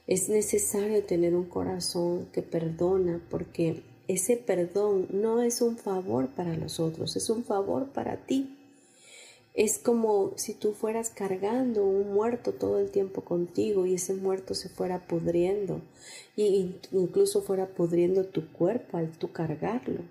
Es 0.06 0.30
necesario 0.30 1.04
tener 1.04 1.34
un 1.34 1.46
corazón 1.46 2.28
que 2.32 2.44
perdona 2.44 3.22
porque 3.30 3.82
ese 4.08 4.38
perdón 4.38 5.08
no 5.12 5.42
es 5.42 5.62
un 5.62 5.78
favor 5.78 6.28
para 6.28 6.56
los 6.58 6.80
otros, 6.80 7.16
es 7.16 7.30
un 7.30 7.44
favor 7.44 7.88
para 7.88 8.18
ti. 8.18 8.58
Es 9.54 9.78
como 9.78 10.34
si 10.36 10.54
tú 10.56 10.74
fueras 10.74 11.12
cargando 11.12 11.86
un 11.86 12.14
muerto 12.14 12.54
todo 12.54 12.80
el 12.80 12.90
tiempo 12.90 13.22
contigo 13.22 13.86
y 13.86 13.96
ese 13.96 14.16
muerto 14.16 14.56
se 14.56 14.68
fuera 14.68 15.08
pudriendo 15.08 15.82
y 16.36 16.76
incluso 16.92 17.44
fuera 17.44 17.68
pudriendo 17.68 18.26
tu 18.26 18.52
cuerpo 18.52 18.98
al 18.98 19.12
tú 19.12 19.32
cargarlo. 19.32 20.02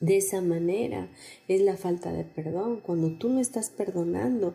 De 0.00 0.16
esa 0.16 0.40
manera 0.40 1.08
es 1.48 1.60
la 1.60 1.76
falta 1.76 2.12
de 2.12 2.24
perdón. 2.24 2.80
Cuando 2.80 3.10
tú 3.10 3.28
no 3.28 3.40
estás 3.40 3.70
perdonando, 3.70 4.54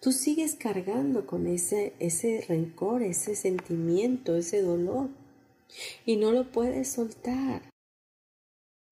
tú 0.00 0.12
sigues 0.12 0.54
cargando 0.54 1.26
con 1.26 1.46
ese, 1.46 1.92
ese 2.00 2.44
rencor, 2.48 3.02
ese 3.02 3.36
sentimiento, 3.36 4.34
ese 4.34 4.62
dolor 4.62 5.08
y 6.06 6.16
no 6.16 6.32
lo 6.32 6.50
puedes 6.50 6.90
soltar. 6.92 7.62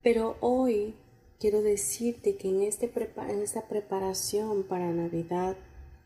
Pero 0.03 0.37
hoy 0.41 0.95
quiero 1.39 1.63
decirte 1.63 2.37
que 2.37 2.49
en, 2.49 2.63
este 2.63 2.91
en 2.95 3.43
esta 3.43 3.69
preparación 3.69 4.65
para 4.65 4.93
Navidad 4.93 5.57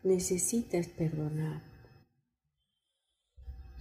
necesitas 0.03 0.87
perdonar. 0.87 1.61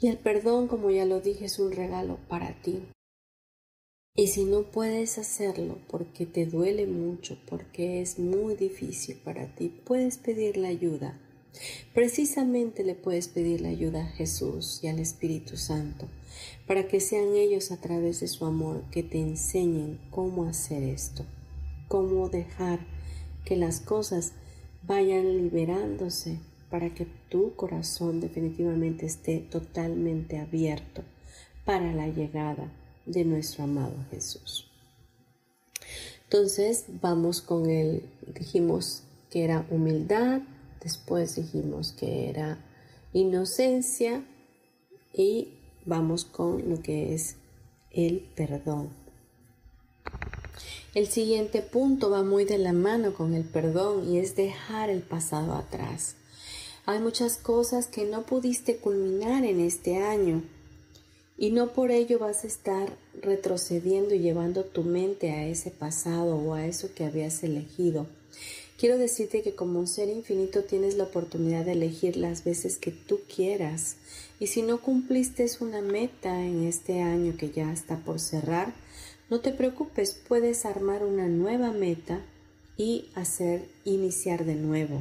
Y 0.01 0.09
el 0.09 0.19
perdón, 0.19 0.67
como 0.67 0.91
ya 0.91 1.05
lo 1.05 1.21
dije, 1.21 1.45
es 1.45 1.59
un 1.59 1.73
regalo 1.73 2.19
para 2.29 2.61
ti. 2.63 2.83
Y 4.15 4.27
si 4.27 4.45
no 4.45 4.65
puedes 4.65 5.17
hacerlo 5.17 5.79
porque 5.89 6.27
te 6.27 6.45
duele 6.45 6.87
mucho, 6.87 7.39
porque 7.49 8.03
es 8.03 8.19
muy 8.19 8.57
difícil 8.57 9.17
para 9.17 9.55
ti, 9.55 9.69
puedes 9.69 10.19
pedir 10.19 10.57
la 10.57 10.69
ayuda. 10.69 11.19
Precisamente 11.95 12.85
le 12.85 12.95
puedes 12.95 13.29
pedir 13.29 13.61
la 13.61 13.69
ayuda 13.69 14.05
a 14.05 14.11
Jesús 14.11 14.81
y 14.83 14.88
al 14.88 14.99
Espíritu 14.99 15.57
Santo 15.57 16.09
para 16.67 16.88
que 16.88 17.01
sean 17.01 17.35
ellos 17.35 17.71
a 17.71 17.77
través 17.77 18.21
de 18.21 18.29
su 18.29 18.45
amor 18.47 18.83
que 18.91 19.03
te 19.03 19.21
enseñen 19.21 20.01
cómo 20.11 20.45
hacer 20.45 20.83
esto, 20.83 21.25
cómo 21.88 22.29
dejar 22.29 22.81
que 23.45 23.57
las 23.57 23.81
cosas 23.81 24.33
vayan 24.83 25.37
liberándose 25.37 26.38
para 26.71 26.95
que 26.95 27.07
tu 27.29 27.55
corazón 27.55 28.21
definitivamente 28.21 29.05
esté 29.05 29.38
totalmente 29.38 30.38
abierto 30.38 31.03
para 31.65 31.93
la 31.93 32.09
llegada 32.09 32.73
de 33.05 33.25
nuestro 33.25 33.65
amado 33.65 33.95
Jesús. 34.11 34.71
Entonces 36.25 36.87
vamos 37.03 37.43
con 37.43 37.69
el, 37.69 38.09
dijimos 38.35 39.03
que 39.29 39.45
era 39.45 39.67
humildad, 39.71 40.41
después 40.83 41.37
dijimos 41.37 41.92
que 41.92 42.29
era 42.29 42.59
inocencia 43.12 44.25
y 45.12 45.49
vamos 45.85 46.25
con 46.25 46.68
lo 46.68 46.81
que 46.81 47.14
es 47.14 47.37
el 47.90 48.21
perdón. 48.35 48.90
El 50.95 51.07
siguiente 51.07 51.62
punto 51.62 52.11
va 52.11 52.23
muy 52.23 52.45
de 52.45 52.59
la 52.59 52.73
mano 52.73 53.14
con 53.14 53.35
el 53.35 53.45
perdón 53.45 54.09
y 54.09 54.18
es 54.18 54.37
dejar 54.37 54.90
el 54.90 55.01
pasado 55.01 55.55
atrás. 55.55 56.16
Hay 56.85 56.99
muchas 56.99 57.38
cosas 57.38 57.87
que 57.87 58.05
no 58.05 58.23
pudiste 58.23 58.77
culminar 58.77 59.45
en 59.45 59.61
este 59.61 59.97
año 59.97 60.42
y 61.38 61.51
no 61.51 61.73
por 61.73 61.90
ello 61.90 62.18
vas 62.18 62.45
a 62.45 62.47
estar 62.47 62.97
retrocediendo 63.21 64.14
y 64.14 64.18
llevando 64.18 64.64
tu 64.64 64.83
mente 64.83 65.31
a 65.31 65.47
ese 65.47 65.71
pasado 65.71 66.37
o 66.37 66.55
a 66.55 66.66
eso 66.66 66.90
que 66.95 67.05
habías 67.05 67.42
elegido. 67.42 68.07
Quiero 68.83 68.99
decirte 68.99 69.42
que 69.42 69.55
como 69.55 69.87
ser 69.87 70.09
infinito 70.09 70.64
tienes 70.64 70.97
la 70.97 71.05
oportunidad 71.05 71.64
de 71.64 71.71
elegir 71.71 72.16
las 72.16 72.42
veces 72.42 72.79
que 72.79 72.90
tú 72.90 73.21
quieras. 73.33 73.95
Y 74.40 74.49
si 74.49 74.62
no 74.62 74.81
cumpliste 74.81 75.47
una 75.61 75.81
meta 75.81 76.45
en 76.45 76.66
este 76.66 77.01
año 77.01 77.37
que 77.37 77.53
ya 77.53 77.73
está 77.73 77.99
por 77.99 78.18
cerrar, 78.18 78.75
no 79.31 79.38
te 79.38 79.53
preocupes, 79.53 80.18
puedes 80.27 80.64
armar 80.64 81.05
una 81.05 81.29
nueva 81.29 81.71
meta 81.71 82.23
y 82.77 83.05
hacer 83.14 83.68
iniciar 83.85 84.45
de 84.45 84.57
nuevo. 84.57 85.01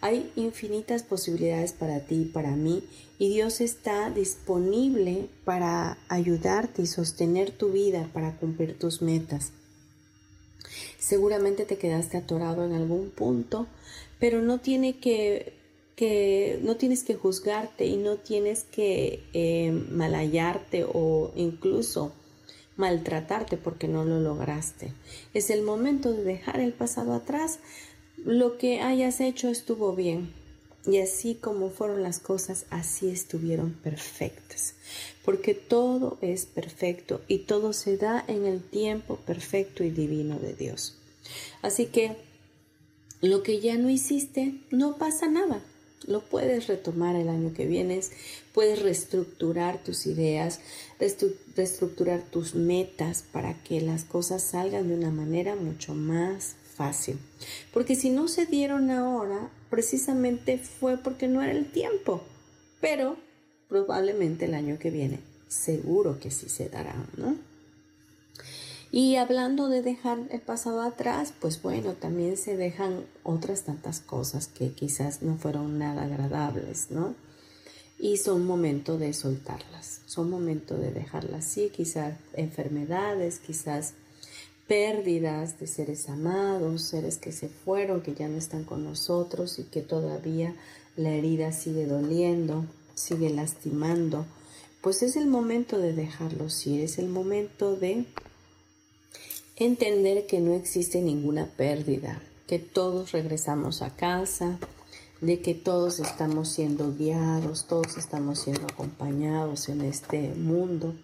Hay 0.00 0.28
infinitas 0.34 1.04
posibilidades 1.04 1.72
para 1.72 2.00
ti 2.00 2.22
y 2.22 2.24
para 2.24 2.56
mí 2.56 2.82
y 3.20 3.28
Dios 3.28 3.60
está 3.60 4.10
disponible 4.10 5.28
para 5.44 5.96
ayudarte 6.08 6.82
y 6.82 6.86
sostener 6.86 7.52
tu 7.52 7.70
vida 7.70 8.10
para 8.12 8.34
cumplir 8.36 8.76
tus 8.76 9.00
metas. 9.00 9.52
Seguramente 10.98 11.64
te 11.64 11.78
quedaste 11.78 12.16
atorado 12.16 12.64
en 12.64 12.72
algún 12.72 13.10
punto, 13.10 13.66
pero 14.18 14.42
no 14.42 14.60
tiene 14.60 14.98
que, 14.98 15.54
que 15.96 16.58
no 16.62 16.76
tienes 16.76 17.04
que 17.04 17.14
juzgarte 17.14 17.86
y 17.86 17.96
no 17.96 18.16
tienes 18.16 18.64
que 18.64 19.22
eh, 19.32 19.72
malayarte 19.90 20.84
o 20.84 21.32
incluso 21.36 22.12
maltratarte 22.76 23.56
porque 23.56 23.88
no 23.88 24.04
lo 24.04 24.20
lograste. 24.20 24.92
Es 25.34 25.50
el 25.50 25.62
momento 25.62 26.12
de 26.12 26.24
dejar 26.24 26.60
el 26.60 26.72
pasado 26.72 27.14
atrás, 27.14 27.58
lo 28.24 28.58
que 28.58 28.80
hayas 28.80 29.20
hecho 29.20 29.48
estuvo 29.48 29.94
bien. 29.94 30.41
Y 30.84 30.98
así 30.98 31.36
como 31.36 31.70
fueron 31.70 32.02
las 32.02 32.18
cosas, 32.18 32.66
así 32.70 33.08
estuvieron 33.08 33.72
perfectas. 33.72 34.74
Porque 35.24 35.54
todo 35.54 36.18
es 36.20 36.44
perfecto 36.46 37.20
y 37.28 37.38
todo 37.38 37.72
se 37.72 37.96
da 37.96 38.24
en 38.26 38.46
el 38.46 38.62
tiempo 38.62 39.16
perfecto 39.16 39.84
y 39.84 39.90
divino 39.90 40.38
de 40.40 40.54
Dios. 40.54 40.96
Así 41.62 41.86
que 41.86 42.16
lo 43.20 43.44
que 43.44 43.60
ya 43.60 43.78
no 43.78 43.88
hiciste, 43.88 44.54
no 44.70 44.96
pasa 44.96 45.28
nada. 45.28 45.62
Lo 46.08 46.20
puedes 46.20 46.66
retomar 46.66 47.14
el 47.14 47.28
año 47.28 47.54
que 47.54 47.66
viene, 47.66 48.00
puedes 48.52 48.82
reestructurar 48.82 49.84
tus 49.84 50.06
ideas, 50.06 50.58
reestructurar 50.98 52.22
tus 52.22 52.56
metas 52.56 53.22
para 53.30 53.54
que 53.62 53.80
las 53.80 54.02
cosas 54.02 54.42
salgan 54.42 54.88
de 54.88 54.96
una 54.96 55.12
manera 55.12 55.54
mucho 55.54 55.94
más 55.94 56.56
fácil. 56.74 57.20
Porque 57.72 57.94
si 57.94 58.10
no 58.10 58.26
se 58.26 58.46
dieron 58.46 58.90
ahora, 58.90 59.48
precisamente 59.72 60.58
fue 60.58 60.98
porque 60.98 61.28
no 61.28 61.42
era 61.42 61.52
el 61.52 61.64
tiempo. 61.64 62.20
Pero 62.82 63.16
probablemente 63.70 64.44
el 64.44 64.52
año 64.52 64.78
que 64.78 64.90
viene, 64.90 65.18
seguro 65.48 66.20
que 66.20 66.30
sí 66.30 66.50
se 66.50 66.68
dará, 66.68 66.94
¿no? 67.16 67.36
Y 68.90 69.16
hablando 69.16 69.70
de 69.70 69.80
dejar 69.80 70.18
el 70.30 70.42
pasado 70.42 70.82
atrás, 70.82 71.32
pues 71.40 71.62
bueno, 71.62 71.94
también 71.94 72.36
se 72.36 72.54
dejan 72.58 73.06
otras 73.22 73.62
tantas 73.62 74.00
cosas 74.00 74.46
que 74.46 74.72
quizás 74.72 75.22
no 75.22 75.38
fueron 75.38 75.78
nada 75.78 76.02
agradables, 76.02 76.90
¿no? 76.90 77.14
Y 77.98 78.18
son 78.18 78.44
momento 78.44 78.98
de 78.98 79.14
soltarlas, 79.14 80.02
son 80.04 80.28
momento 80.28 80.76
de 80.76 80.90
dejarlas 80.90 81.46
así, 81.46 81.70
quizás 81.74 82.18
enfermedades, 82.34 83.38
quizás 83.38 83.94
pérdidas 84.72 85.60
de 85.60 85.66
seres 85.66 86.08
amados, 86.08 86.80
seres 86.80 87.18
que 87.18 87.30
se 87.30 87.50
fueron, 87.50 88.00
que 88.00 88.14
ya 88.14 88.26
no 88.26 88.38
están 88.38 88.64
con 88.64 88.84
nosotros 88.84 89.58
y 89.58 89.64
que 89.64 89.82
todavía 89.82 90.56
la 90.96 91.10
herida 91.10 91.52
sigue 91.52 91.84
doliendo, 91.84 92.64
sigue 92.94 93.28
lastimando. 93.28 94.24
Pues 94.80 95.02
es 95.02 95.16
el 95.16 95.26
momento 95.26 95.76
de 95.76 95.92
dejarlos 95.92 96.66
ir, 96.66 96.80
es 96.80 96.98
el 96.98 97.10
momento 97.10 97.76
de 97.76 98.06
entender 99.56 100.26
que 100.26 100.40
no 100.40 100.54
existe 100.54 101.02
ninguna 101.02 101.44
pérdida, 101.54 102.22
que 102.46 102.58
todos 102.58 103.12
regresamos 103.12 103.82
a 103.82 103.94
casa, 103.94 104.58
de 105.20 105.42
que 105.42 105.52
todos 105.52 106.00
estamos 106.00 106.48
siendo 106.48 106.94
guiados, 106.94 107.66
todos 107.66 107.98
estamos 107.98 108.38
siendo 108.38 108.62
acompañados 108.62 109.68
en 109.68 109.82
este 109.82 110.30
mundo 110.34 110.94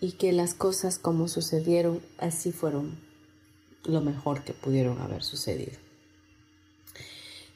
y 0.00 0.12
que 0.12 0.32
las 0.32 0.54
cosas 0.54 0.98
como 0.98 1.28
sucedieron 1.28 2.00
así 2.18 2.52
fueron 2.52 2.98
lo 3.84 4.00
mejor 4.00 4.44
que 4.44 4.52
pudieron 4.52 5.00
haber 5.00 5.22
sucedido. 5.22 5.78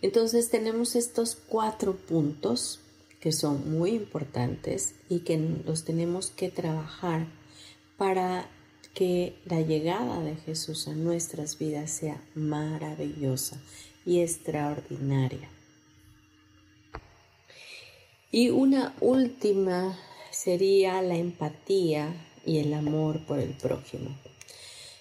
Entonces 0.03 0.51
tenemos 0.51 0.97
estos 0.97 1.35
cuatro 1.35 1.97
puntos 1.97 2.81
que 3.21 3.33
son 3.33 3.79
muy 3.79 3.93
importantes 3.93 4.95
y 5.09 5.21
que 5.21 5.39
los 5.39 5.85
tenemos 5.85 6.31
que 6.31 6.51
trabajar 6.51 7.27
para 7.97 8.47
que 8.93 9.35
la 9.47 9.61
llegada 9.63 10.21
de 10.21 10.37
Jesús 10.37 10.89
a 10.89 10.93
nuestras 10.93 11.59
vidas 11.59 11.91
sea 11.91 12.23
maravillosa 12.35 13.61
y 14.05 14.21
extraordinaria. 14.21 15.49
Y 18.31 18.51
una 18.51 18.95
última 19.01 19.99
sería 20.31 21.01
la 21.01 21.17
empatía 21.17 22.15
y 22.47 22.59
el 22.59 22.73
amor 22.75 23.21
por 23.21 23.39
el 23.39 23.51
prójimo. 23.51 24.11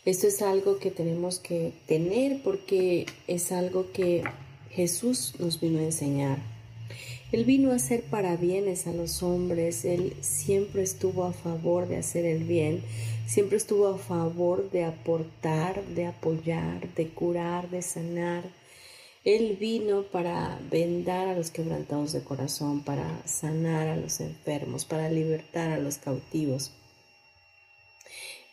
Esto 0.05 0.27
es 0.27 0.41
algo 0.41 0.79
que 0.79 0.91
tenemos 0.91 1.39
que 1.39 1.71
tener 1.87 2.41
porque 2.43 3.05
es 3.27 3.51
algo 3.53 3.91
que 3.93 4.23
Jesús 4.69 5.35
nos 5.39 5.61
vino 5.61 5.79
a 5.79 5.83
enseñar. 5.83 6.39
Él 7.31 7.45
vino 7.45 7.71
a 7.71 7.75
hacer 7.75 8.03
para 8.03 8.35
bienes 8.35 8.85
a 8.85 8.93
los 8.93 9.23
hombres, 9.23 9.85
Él 9.85 10.13
siempre 10.21 10.83
estuvo 10.83 11.23
a 11.23 11.33
favor 11.33 11.87
de 11.87 11.97
hacer 11.97 12.25
el 12.25 12.43
bien, 12.43 12.83
siempre 13.25 13.57
estuvo 13.57 13.87
a 13.87 13.97
favor 13.97 14.69
de 14.69 14.83
aportar, 14.83 15.83
de 15.85 16.05
apoyar, 16.05 16.93
de 16.93 17.07
curar, 17.07 17.69
de 17.71 17.81
sanar. 17.81 18.43
Él 19.23 19.57
vino 19.59 20.03
para 20.03 20.59
vendar 20.69 21.29
a 21.29 21.35
los 21.35 21.49
quebrantados 21.49 22.11
de 22.11 22.23
corazón, 22.23 22.83
para 22.83 23.25
sanar 23.25 23.87
a 23.87 23.95
los 23.95 24.19
enfermos, 24.19 24.85
para 24.85 25.09
libertar 25.09 25.71
a 25.71 25.79
los 25.79 25.97
cautivos. 25.97 26.71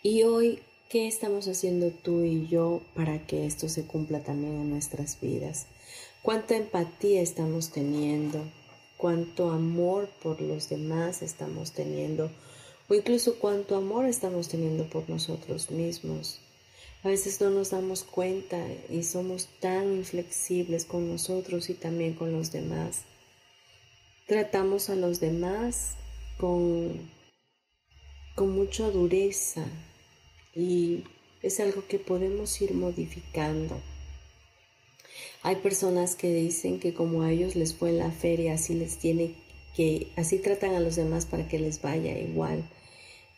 Y 0.03 0.23
hoy, 0.23 0.61
¿qué 0.89 1.07
estamos 1.07 1.47
haciendo 1.49 1.91
tú 1.91 2.23
y 2.25 2.47
yo 2.47 2.83
para 2.95 3.27
que 3.27 3.47
esto 3.47 3.69
se 3.69 3.87
cumpla 3.87 4.21
también 4.21 4.55
en 4.55 4.71
nuestras 4.71 5.21
vidas? 5.21 5.67
¿Cuánta 6.23 6.57
empatía 6.57 7.23
estamos 7.23 7.71
teniendo? 7.71 8.45
¿Cuánto 8.97 9.51
amor 9.51 10.09
por 10.23 10.41
los 10.41 10.69
demás 10.69 11.23
estamos 11.23 11.73
teniendo? 11.73 12.31
o 12.91 12.95
incluso 12.95 13.39
cuánto 13.39 13.77
amor 13.77 14.05
estamos 14.07 14.49
teniendo 14.49 14.85
por 14.85 15.09
nosotros 15.09 15.71
mismos. 15.71 16.41
A 17.05 17.09
veces 17.09 17.41
no 17.41 17.49
nos 17.49 17.71
damos 17.71 18.03
cuenta 18.03 18.59
y 18.91 19.05
somos 19.05 19.49
tan 19.61 19.95
inflexibles 19.95 20.85
con 20.85 21.09
nosotros 21.09 21.71
y 21.71 21.75
también 21.75 22.15
con 22.15 22.33
los 22.33 22.51
demás. 22.51 23.03
Tratamos 24.27 24.91
a 24.91 24.97
los 24.97 25.21
demás 25.21 25.95
con, 26.37 27.09
con 28.35 28.51
mucha 28.51 28.91
dureza 28.91 29.65
y 30.55 31.05
es 31.43 31.61
algo 31.61 31.87
que 31.87 31.99
podemos 31.99 32.61
ir 32.61 32.75
modificando. 32.75 33.81
Hay 35.43 35.57
personas 35.57 36.17
que 36.17 36.33
dicen 36.33 36.81
que 36.81 36.93
como 36.93 37.23
a 37.23 37.33
ellos 37.33 37.57
les 37.57 37.75
fue 37.75 37.91
en 37.91 37.99
la 37.99 38.11
feria, 38.11 38.55
así 38.55 38.75
les 38.75 38.99
tiene 38.99 39.35
que, 39.75 40.09
así 40.17 40.39
tratan 40.39 40.75
a 40.75 40.81
los 40.81 40.97
demás 40.97 41.27
para 41.27 41.49
que 41.49 41.59
les 41.59 41.81
vaya 41.81 42.19
igual. 42.19 42.69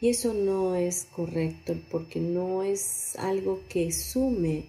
Y 0.01 0.09
eso 0.09 0.35
no 0.35 0.75
es 0.75 1.05
correcto 1.05 1.77
porque 1.91 2.19
no 2.19 2.65
es 2.65 3.15
algo 3.17 3.61
que 3.69 3.93
sume, 3.93 4.65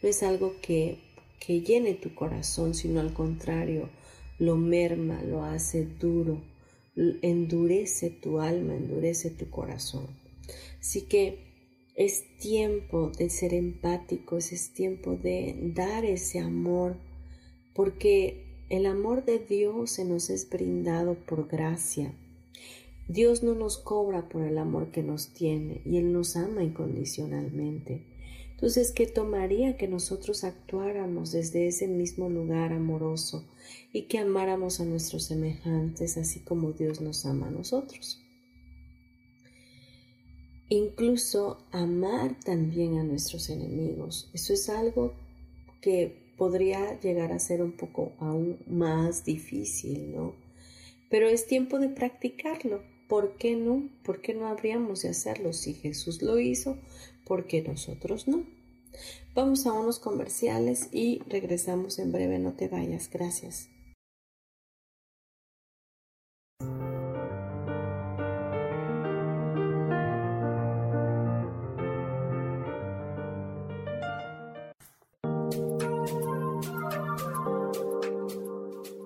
no 0.00 0.08
es 0.08 0.22
algo 0.22 0.54
que, 0.62 0.98
que 1.40 1.60
llene 1.60 1.94
tu 1.94 2.14
corazón, 2.14 2.74
sino 2.74 3.00
al 3.00 3.12
contrario, 3.12 3.88
lo 4.38 4.56
merma, 4.56 5.22
lo 5.22 5.44
hace 5.44 5.84
duro, 5.84 6.40
endurece 6.94 8.10
tu 8.10 8.38
alma, 8.38 8.76
endurece 8.76 9.30
tu 9.30 9.50
corazón. 9.50 10.06
Así 10.78 11.02
que 11.02 11.45
es 11.96 12.24
tiempo 12.38 13.10
de 13.18 13.30
ser 13.30 13.54
empáticos, 13.54 14.52
es 14.52 14.70
tiempo 14.70 15.16
de 15.16 15.56
dar 15.74 16.04
ese 16.04 16.38
amor, 16.38 16.96
porque 17.74 18.44
el 18.68 18.86
amor 18.86 19.24
de 19.24 19.38
Dios 19.38 19.90
se 19.90 20.04
nos 20.04 20.30
es 20.30 20.48
brindado 20.48 21.14
por 21.14 21.48
gracia 21.48 22.14
Dios 23.08 23.44
no 23.44 23.54
nos 23.54 23.78
cobra 23.78 24.28
por 24.28 24.42
el 24.42 24.58
amor 24.58 24.90
que 24.90 25.04
nos 25.04 25.28
tiene 25.28 25.80
y 25.84 25.98
Él 25.98 26.12
nos 26.12 26.34
ama 26.36 26.64
incondicionalmente. 26.64 28.02
Entonces, 28.50 28.90
¿qué 28.90 29.06
tomaría 29.06 29.76
que 29.76 29.86
nosotros 29.86 30.42
actuáramos 30.42 31.30
desde 31.30 31.68
ese 31.68 31.86
mismo 31.86 32.28
lugar 32.28 32.72
amoroso 32.72 33.44
y 33.92 34.02
que 34.02 34.18
amáramos 34.18 34.80
a 34.80 34.84
nuestros 34.84 35.24
semejantes 35.24 36.16
así 36.16 36.40
como 36.40 36.72
Dios 36.72 37.00
nos 37.00 37.26
ama 37.26 37.48
a 37.48 37.52
nosotros? 37.52 38.25
Incluso 40.68 41.58
amar 41.70 42.38
también 42.44 42.98
a 42.98 43.04
nuestros 43.04 43.50
enemigos. 43.50 44.30
Eso 44.34 44.52
es 44.52 44.68
algo 44.68 45.14
que 45.80 46.32
podría 46.36 47.00
llegar 47.00 47.32
a 47.32 47.38
ser 47.38 47.62
un 47.62 47.72
poco 47.72 48.12
aún 48.18 48.58
más 48.66 49.24
difícil, 49.24 50.12
¿no? 50.14 50.34
Pero 51.08 51.28
es 51.28 51.46
tiempo 51.46 51.78
de 51.78 51.88
practicarlo 51.88 52.82
¿Por 53.08 53.36
qué 53.36 53.54
no? 53.54 53.88
¿Por 54.02 54.20
qué 54.20 54.34
no 54.34 54.48
habríamos 54.48 55.02
de 55.02 55.10
hacerlo? 55.10 55.52
Si 55.52 55.74
Jesús 55.74 56.22
lo 56.22 56.40
hizo, 56.40 56.76
¿por 57.24 57.46
qué 57.46 57.62
nosotros 57.62 58.26
no? 58.26 58.44
Vamos 59.34 59.66
a 59.66 59.72
unos 59.72 60.00
comerciales 60.00 60.88
y 60.92 61.20
regresamos 61.28 61.98
en 61.98 62.10
breve. 62.10 62.38
No 62.38 62.54
te 62.54 62.68
vayas. 62.68 63.08
Gracias. 63.10 63.68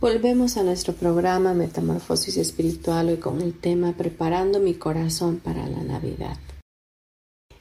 Volvemos 0.00 0.56
a 0.56 0.62
nuestro 0.62 0.92
programa 0.92 1.54
Metamorfosis 1.54 2.36
Espiritual 2.36 3.08
hoy 3.08 3.16
con 3.16 3.42
el 3.42 3.52
tema 3.52 3.94
Preparando 3.94 4.60
mi 4.60 4.74
corazón 4.74 5.40
para 5.42 5.68
la 5.68 5.82
Navidad. 5.82 6.36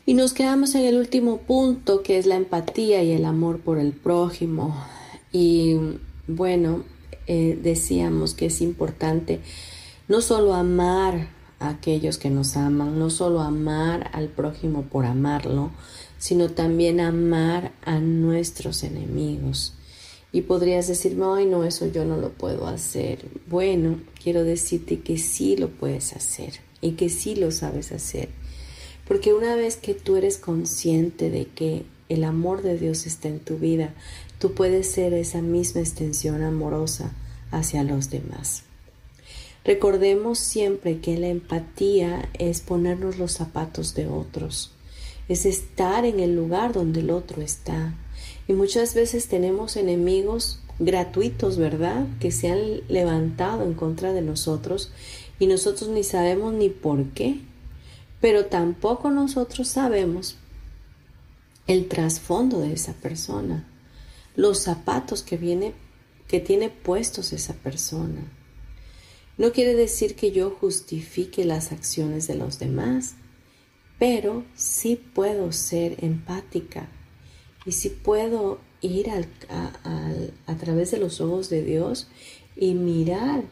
Y 0.06 0.14
nos 0.14 0.34
quedamos 0.34 0.76
en 0.76 0.86
el 0.86 0.98
último 0.98 1.38
punto 1.40 2.04
que 2.04 2.20
es 2.20 2.28
la 2.28 2.36
empatía 2.36 3.02
y 3.02 3.14
el 3.14 3.26
amor 3.26 3.62
por 3.62 3.80
el 3.80 3.92
prójimo. 3.92 4.78
Y 5.32 5.78
bueno, 6.28 6.84
eh, 7.26 7.58
decíamos 7.60 8.36
que 8.36 8.46
es 8.46 8.62
importante 8.62 9.42
no 10.08 10.22
solo 10.22 10.54
amar 10.54 11.30
a 11.58 11.70
aquellos 11.70 12.20
que 12.20 12.30
nos 12.30 12.56
aman, 12.56 13.00
no 13.00 13.10
solo 13.10 13.42
amar 13.42 14.12
al 14.14 14.28
prójimo 14.28 14.84
por 14.84 15.08
amarlo, 15.08 15.72
sino 16.20 16.50
también 16.50 17.00
amar 17.00 17.72
a 17.84 17.98
nuestros 17.98 18.84
enemigos. 18.84 19.74
Y 20.38 20.44
podrías 20.44 20.88
decirme, 20.88 21.26
ay, 21.26 21.48
no, 21.48 21.64
eso 21.64 21.88
yo 21.88 22.06
no 22.06 22.16
lo 22.16 22.30
puedo 22.30 22.68
hacer. 22.68 23.26
Bueno, 23.48 24.00
quiero 24.22 24.44
decirte 24.44 25.00
que 25.00 25.18
sí 25.18 25.58
lo 25.58 25.70
puedes 25.70 26.14
hacer 26.14 26.60
y 26.80 26.92
que 26.92 27.10
sí 27.10 27.34
lo 27.34 27.50
sabes 27.50 27.92
hacer. 27.92 28.30
Porque 29.08 29.34
una 29.34 29.56
vez 29.56 29.78
que 29.78 29.96
tú 29.96 30.16
eres 30.16 30.38
consciente 30.38 31.32
de 31.32 31.48
que 31.48 31.86
el 32.08 32.24
amor 32.24 32.62
de 32.62 32.78
Dios 32.78 33.08
está 33.08 33.30
en 33.30 33.40
tu 33.40 33.58
vida, 33.58 33.96
tú 34.38 34.54
puedes 34.54 34.92
ser 34.92 35.16
esa 35.16 35.42
misma 35.42 35.82
extensión 35.82 36.44
amorosa 36.44 37.16
hacia 37.50 37.82
los 37.82 38.12
demás. 38.12 38.62
Recordemos 39.66 40.38
siempre 40.38 41.00
que 41.00 41.18
la 41.18 41.30
empatía 41.30 42.30
es 42.38 42.62
ponernos 42.62 43.18
los 43.18 43.32
zapatos 43.32 43.96
de 43.96 44.06
otros, 44.06 44.70
es 45.30 45.48
estar 45.48 46.06
en 46.06 46.20
el 46.20 46.36
lugar 46.36 46.74
donde 46.74 47.00
el 47.00 47.10
otro 47.10 47.42
está, 47.42 47.96
y 48.48 48.54
muchas 48.54 48.94
veces 48.94 49.28
tenemos 49.28 49.76
enemigos 49.76 50.60
gratuitos, 50.80 51.58
¿verdad? 51.58 52.08
Que 52.20 52.32
se 52.32 52.50
han 52.50 52.82
levantado 52.88 53.64
en 53.64 53.74
contra 53.74 54.14
de 54.14 54.22
nosotros 54.22 54.92
y 55.40 55.48
nosotros 55.48 55.90
ni 55.90 56.04
sabemos 56.04 56.54
ni 56.54 56.70
por 56.70 57.10
qué. 57.10 57.42
Pero 58.22 58.46
tampoco 58.46 59.12
nosotros 59.12 59.68
sabemos 59.68 60.38
el 61.68 61.88
trasfondo 61.88 62.62
de 62.62 62.74
esa 62.74 62.94
persona, 62.94 63.68
los 64.36 64.60
zapatos 64.60 65.22
que 65.24 65.38
viene 65.38 65.74
que 66.28 66.40
tiene 66.40 66.70
puestos 66.70 67.34
esa 67.34 67.54
persona. 67.54 68.22
No 69.38 69.52
quiere 69.52 69.76
decir 69.76 70.16
que 70.16 70.32
yo 70.32 70.50
justifique 70.50 71.46
las 71.46 71.72
acciones 71.72 72.28
de 72.28 72.36
los 72.36 72.60
demás, 72.60 73.16
pero 74.00 74.44
sí 74.56 74.96
puedo 74.96 75.52
ser 75.52 76.04
empática 76.04 76.90
y 77.68 77.74
si 77.74 77.90
puedo 77.90 78.60
ir 78.82 79.10
a, 79.10 80.56
través 80.58 80.92
de 80.92 81.00
los 81.00 81.20
ojos 81.20 81.50
de 81.50 81.64
Dios 81.64 82.08
y 82.56 82.74
mirar 82.74 83.44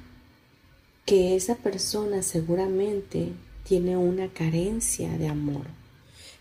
que 1.06 1.36
esa 1.36 1.56
persona 1.56 2.24
seguramente 2.24 3.34
tiene 3.66 3.98
una 3.98 4.30
carencia 4.30 5.18
de 5.18 5.28
amor, 5.28 5.66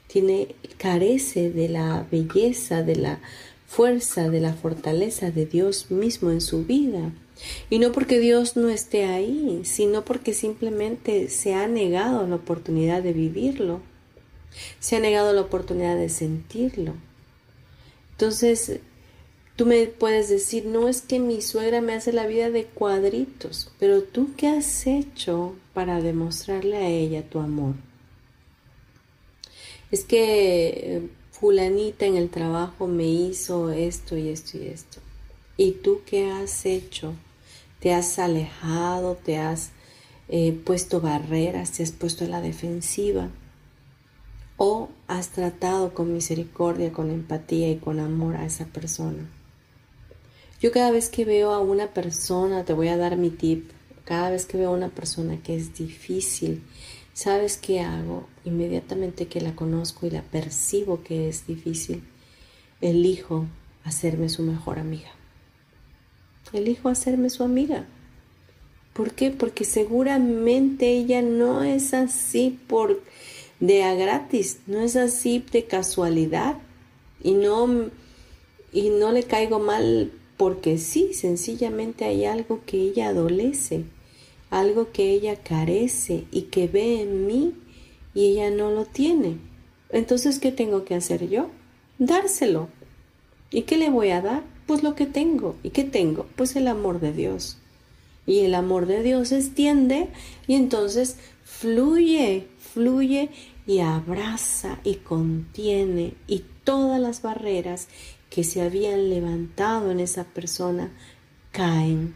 tiene, 0.06 0.54
carece 0.78 1.50
de 1.50 1.68
la 1.68 2.06
belleza, 2.10 2.84
de 2.84 2.94
la 2.94 3.20
fuerza, 3.66 4.30
de 4.30 4.40
la 4.40 4.54
fortaleza 4.54 5.32
de 5.32 5.44
Dios 5.44 5.90
mismo 5.90 6.30
en 6.30 6.40
su 6.40 6.64
vida. 6.64 7.10
Y 7.70 7.80
no 7.80 7.90
porque 7.90 8.20
Dios 8.20 8.56
no 8.56 8.68
esté 8.68 9.06
ahí, 9.06 9.62
sino 9.64 10.04
porque 10.04 10.32
simplemente 10.32 11.28
se 11.28 11.54
ha 11.54 11.66
negado 11.66 12.24
la 12.24 12.36
oportunidad 12.36 13.02
de 13.02 13.12
vivirlo, 13.12 13.80
se 14.78 14.94
ha 14.94 15.00
negado 15.00 15.32
la 15.32 15.40
oportunidad 15.40 15.96
de 15.96 16.08
sentirlo. 16.08 16.94
Entonces, 18.14 18.78
tú 19.56 19.66
me 19.66 19.86
puedes 19.86 20.28
decir, 20.28 20.66
no 20.66 20.88
es 20.88 21.02
que 21.02 21.18
mi 21.18 21.42
suegra 21.42 21.80
me 21.80 21.94
hace 21.94 22.12
la 22.12 22.26
vida 22.26 22.50
de 22.50 22.64
cuadritos, 22.64 23.72
pero 23.80 24.02
tú 24.02 24.30
qué 24.36 24.48
has 24.48 24.86
hecho 24.86 25.56
para 25.72 26.00
demostrarle 26.00 26.76
a 26.76 26.88
ella 26.88 27.28
tu 27.28 27.40
amor. 27.40 27.74
Es 29.90 30.04
que 30.04 30.68
eh, 30.68 31.08
fulanita 31.32 32.06
en 32.06 32.16
el 32.16 32.30
trabajo 32.30 32.86
me 32.86 33.06
hizo 33.06 33.70
esto 33.70 34.16
y 34.16 34.28
esto 34.28 34.58
y 34.58 34.68
esto. 34.68 35.00
¿Y 35.56 35.72
tú 35.72 36.02
qué 36.06 36.30
has 36.30 36.66
hecho? 36.66 37.14
¿Te 37.80 37.92
has 37.92 38.18
alejado? 38.20 39.16
¿Te 39.16 39.38
has 39.38 39.70
eh, 40.28 40.52
puesto 40.64 41.00
barreras? 41.00 41.72
¿Te 41.72 41.82
has 41.82 41.90
puesto 41.90 42.24
a 42.24 42.28
la 42.28 42.40
defensiva? 42.40 43.28
O 44.56 44.88
has 45.08 45.30
tratado 45.30 45.94
con 45.94 46.12
misericordia, 46.12 46.92
con 46.92 47.10
empatía 47.10 47.70
y 47.70 47.76
con 47.76 48.00
amor 48.00 48.36
a 48.36 48.46
esa 48.46 48.66
persona. 48.66 49.28
Yo 50.60 50.72
cada 50.72 50.90
vez 50.90 51.10
que 51.10 51.24
veo 51.24 51.50
a 51.50 51.60
una 51.60 51.88
persona, 51.88 52.64
te 52.64 52.72
voy 52.72 52.88
a 52.88 52.96
dar 52.96 53.16
mi 53.16 53.30
tip, 53.30 53.70
cada 54.04 54.30
vez 54.30 54.46
que 54.46 54.56
veo 54.56 54.70
a 54.70 54.74
una 54.74 54.88
persona 54.88 55.42
que 55.42 55.56
es 55.56 55.74
difícil, 55.74 56.62
¿sabes 57.12 57.56
qué 57.56 57.80
hago? 57.80 58.28
Inmediatamente 58.44 59.26
que 59.26 59.40
la 59.40 59.54
conozco 59.54 60.06
y 60.06 60.10
la 60.10 60.22
percibo 60.22 61.02
que 61.02 61.28
es 61.28 61.46
difícil, 61.46 62.02
elijo 62.80 63.46
hacerme 63.84 64.28
su 64.28 64.42
mejor 64.42 64.78
amiga. 64.78 65.10
Elijo 66.52 66.88
hacerme 66.88 67.30
su 67.30 67.42
amiga. 67.42 67.86
¿Por 68.92 69.12
qué? 69.12 69.30
Porque 69.30 69.64
seguramente 69.64 70.88
ella 70.88 71.20
no 71.20 71.64
es 71.64 71.94
así 71.94 72.58
por 72.68 73.02
de 73.66 73.82
a 73.82 73.94
gratis, 73.94 74.58
no 74.66 74.80
es 74.80 74.94
así 74.94 75.42
de 75.50 75.64
casualidad 75.64 76.58
y 77.22 77.32
no, 77.32 77.90
y 78.72 78.90
no 78.90 79.10
le 79.10 79.22
caigo 79.22 79.58
mal 79.58 80.12
porque 80.36 80.76
sí, 80.76 81.14
sencillamente 81.14 82.04
hay 82.04 82.26
algo 82.26 82.60
que 82.66 82.76
ella 82.76 83.08
adolece, 83.08 83.84
algo 84.50 84.92
que 84.92 85.10
ella 85.10 85.36
carece 85.36 86.24
y 86.30 86.42
que 86.42 86.68
ve 86.68 87.00
en 87.00 87.26
mí 87.26 87.54
y 88.12 88.32
ella 88.32 88.50
no 88.50 88.70
lo 88.70 88.84
tiene. 88.84 89.38
Entonces, 89.88 90.38
¿qué 90.38 90.52
tengo 90.52 90.84
que 90.84 90.94
hacer 90.94 91.28
yo? 91.30 91.48
Dárselo. 91.98 92.68
¿Y 93.50 93.62
qué 93.62 93.78
le 93.78 93.88
voy 93.88 94.10
a 94.10 94.20
dar? 94.20 94.42
Pues 94.66 94.82
lo 94.82 94.94
que 94.94 95.06
tengo. 95.06 95.56
¿Y 95.62 95.70
qué 95.70 95.84
tengo? 95.84 96.26
Pues 96.36 96.54
el 96.56 96.68
amor 96.68 97.00
de 97.00 97.12
Dios. 97.12 97.56
Y 98.26 98.40
el 98.40 98.54
amor 98.54 98.86
de 98.86 99.02
Dios 99.02 99.32
extiende 99.32 100.08
y 100.46 100.54
entonces 100.54 101.16
fluye, 101.44 102.48
fluye 102.58 103.30
y 103.66 103.80
abraza 103.80 104.78
y 104.84 104.96
contiene 104.96 106.14
y 106.26 106.44
todas 106.64 107.00
las 107.00 107.22
barreras 107.22 107.88
que 108.30 108.44
se 108.44 108.62
habían 108.62 109.10
levantado 109.10 109.90
en 109.90 110.00
esa 110.00 110.24
persona 110.24 110.90
caen, 111.52 112.14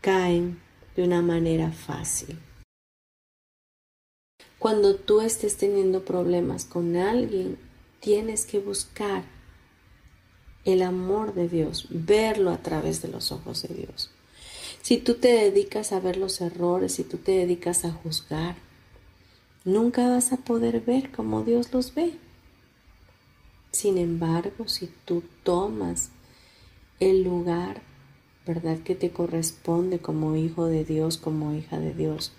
caen 0.00 0.60
de 0.96 1.04
una 1.04 1.22
manera 1.22 1.70
fácil. 1.70 2.38
Cuando 4.58 4.94
tú 4.94 5.20
estés 5.20 5.56
teniendo 5.56 6.04
problemas 6.04 6.64
con 6.64 6.96
alguien, 6.96 7.58
tienes 8.00 8.46
que 8.46 8.60
buscar 8.60 9.24
el 10.64 10.82
amor 10.82 11.34
de 11.34 11.48
Dios, 11.48 11.86
verlo 11.90 12.50
a 12.50 12.58
través 12.58 13.02
de 13.02 13.08
los 13.08 13.32
ojos 13.32 13.62
de 13.62 13.74
Dios. 13.74 14.10
Si 14.80 14.98
tú 14.98 15.14
te 15.14 15.28
dedicas 15.28 15.92
a 15.92 16.00
ver 16.00 16.16
los 16.16 16.40
errores, 16.40 16.94
si 16.94 17.04
tú 17.04 17.18
te 17.18 17.32
dedicas 17.32 17.84
a 17.84 17.92
juzgar, 17.92 18.56
nunca 19.64 20.08
vas 20.08 20.32
a 20.32 20.36
poder 20.36 20.80
ver 20.80 21.10
como 21.10 21.42
Dios 21.44 21.72
los 21.72 21.94
ve. 21.94 22.14
Sin 23.72 23.98
embargo, 23.98 24.68
si 24.68 24.90
tú 25.04 25.22
tomas 25.42 26.10
el 27.00 27.24
lugar, 27.24 27.82
¿verdad? 28.46 28.78
Que 28.78 28.94
te 28.94 29.10
corresponde 29.10 29.98
como 29.98 30.36
hijo 30.36 30.66
de 30.66 30.84
Dios, 30.84 31.16
como 31.16 31.54
hija 31.54 31.78
de 31.78 31.94
Dios, 31.94 32.32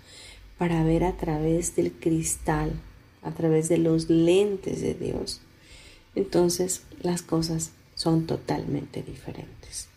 para 0.58 0.84
ver 0.84 1.04
a 1.04 1.16
través 1.16 1.74
del 1.74 1.92
cristal, 1.92 2.72
a 3.22 3.32
través 3.32 3.68
de 3.68 3.78
los 3.78 4.08
lentes 4.08 4.80
de 4.80 4.94
Dios, 4.94 5.40
entonces 6.14 6.82
las 7.02 7.22
cosas 7.22 7.72
son 7.94 8.26
totalmente 8.26 9.02
diferentes. 9.02 9.88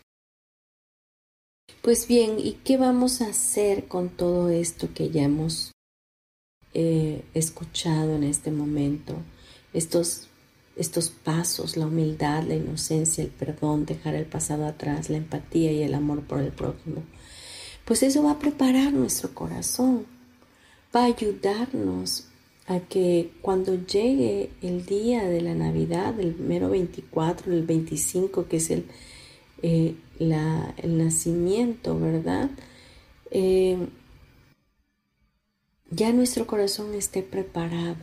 Pues 1.82 2.08
bien, 2.08 2.40
¿y 2.40 2.54
qué 2.64 2.78
vamos 2.78 3.22
a 3.22 3.30
hacer 3.30 3.88
con 3.88 4.10
todo 4.10 4.50
esto 4.50 4.90
que 4.94 5.10
ya 5.10 5.24
hemos 5.24 5.72
escuchado 6.74 8.16
en 8.16 8.24
este 8.24 8.52
momento, 8.52 9.16
estos, 9.74 10.28
estos 10.76 11.10
pasos, 11.10 11.76
la 11.76 11.88
humildad, 11.88 12.44
la 12.44 12.56
inocencia, 12.56 13.24
el 13.24 13.32
perdón, 13.32 13.86
dejar 13.86 14.16
el 14.16 14.26
pasado 14.26 14.66
atrás, 14.66 15.10
la 15.10 15.18
empatía 15.18 15.72
y 15.72 15.82
el 15.82 15.94
amor 15.94 16.22
por 16.22 16.40
el 16.40 16.52
prójimo, 16.52 17.04
pues 17.86 18.04
eso 18.04 18.24
va 18.24 18.32
a 18.32 18.40
preparar 18.40 18.94
nuestro 18.94 19.34
corazón, 19.34 20.06
va 20.96 21.04
a 21.04 21.06
ayudarnos 21.06 22.26
a 22.68 22.80
que 22.82 23.32
cuando 23.42 23.76
llegue 23.86 24.50
el 24.62 24.86
día 24.86 25.24
de 25.24 25.42
la 25.42 25.56
Navidad, 25.56 26.20
el 26.20 26.36
mero 26.36 26.70
24, 26.70 27.54
el 27.54 27.64
25, 27.64 28.48
que 28.48 28.58
es 28.58 28.70
el, 28.70 28.86
eh, 29.62 29.96
el 30.20 30.98
nacimiento, 30.98 31.98
¿verdad? 31.98 32.50
Eh, 33.32 33.78
ya 35.90 36.12
nuestro 36.12 36.48
corazón 36.48 36.94
esté 36.94 37.24
preparado 37.24 37.96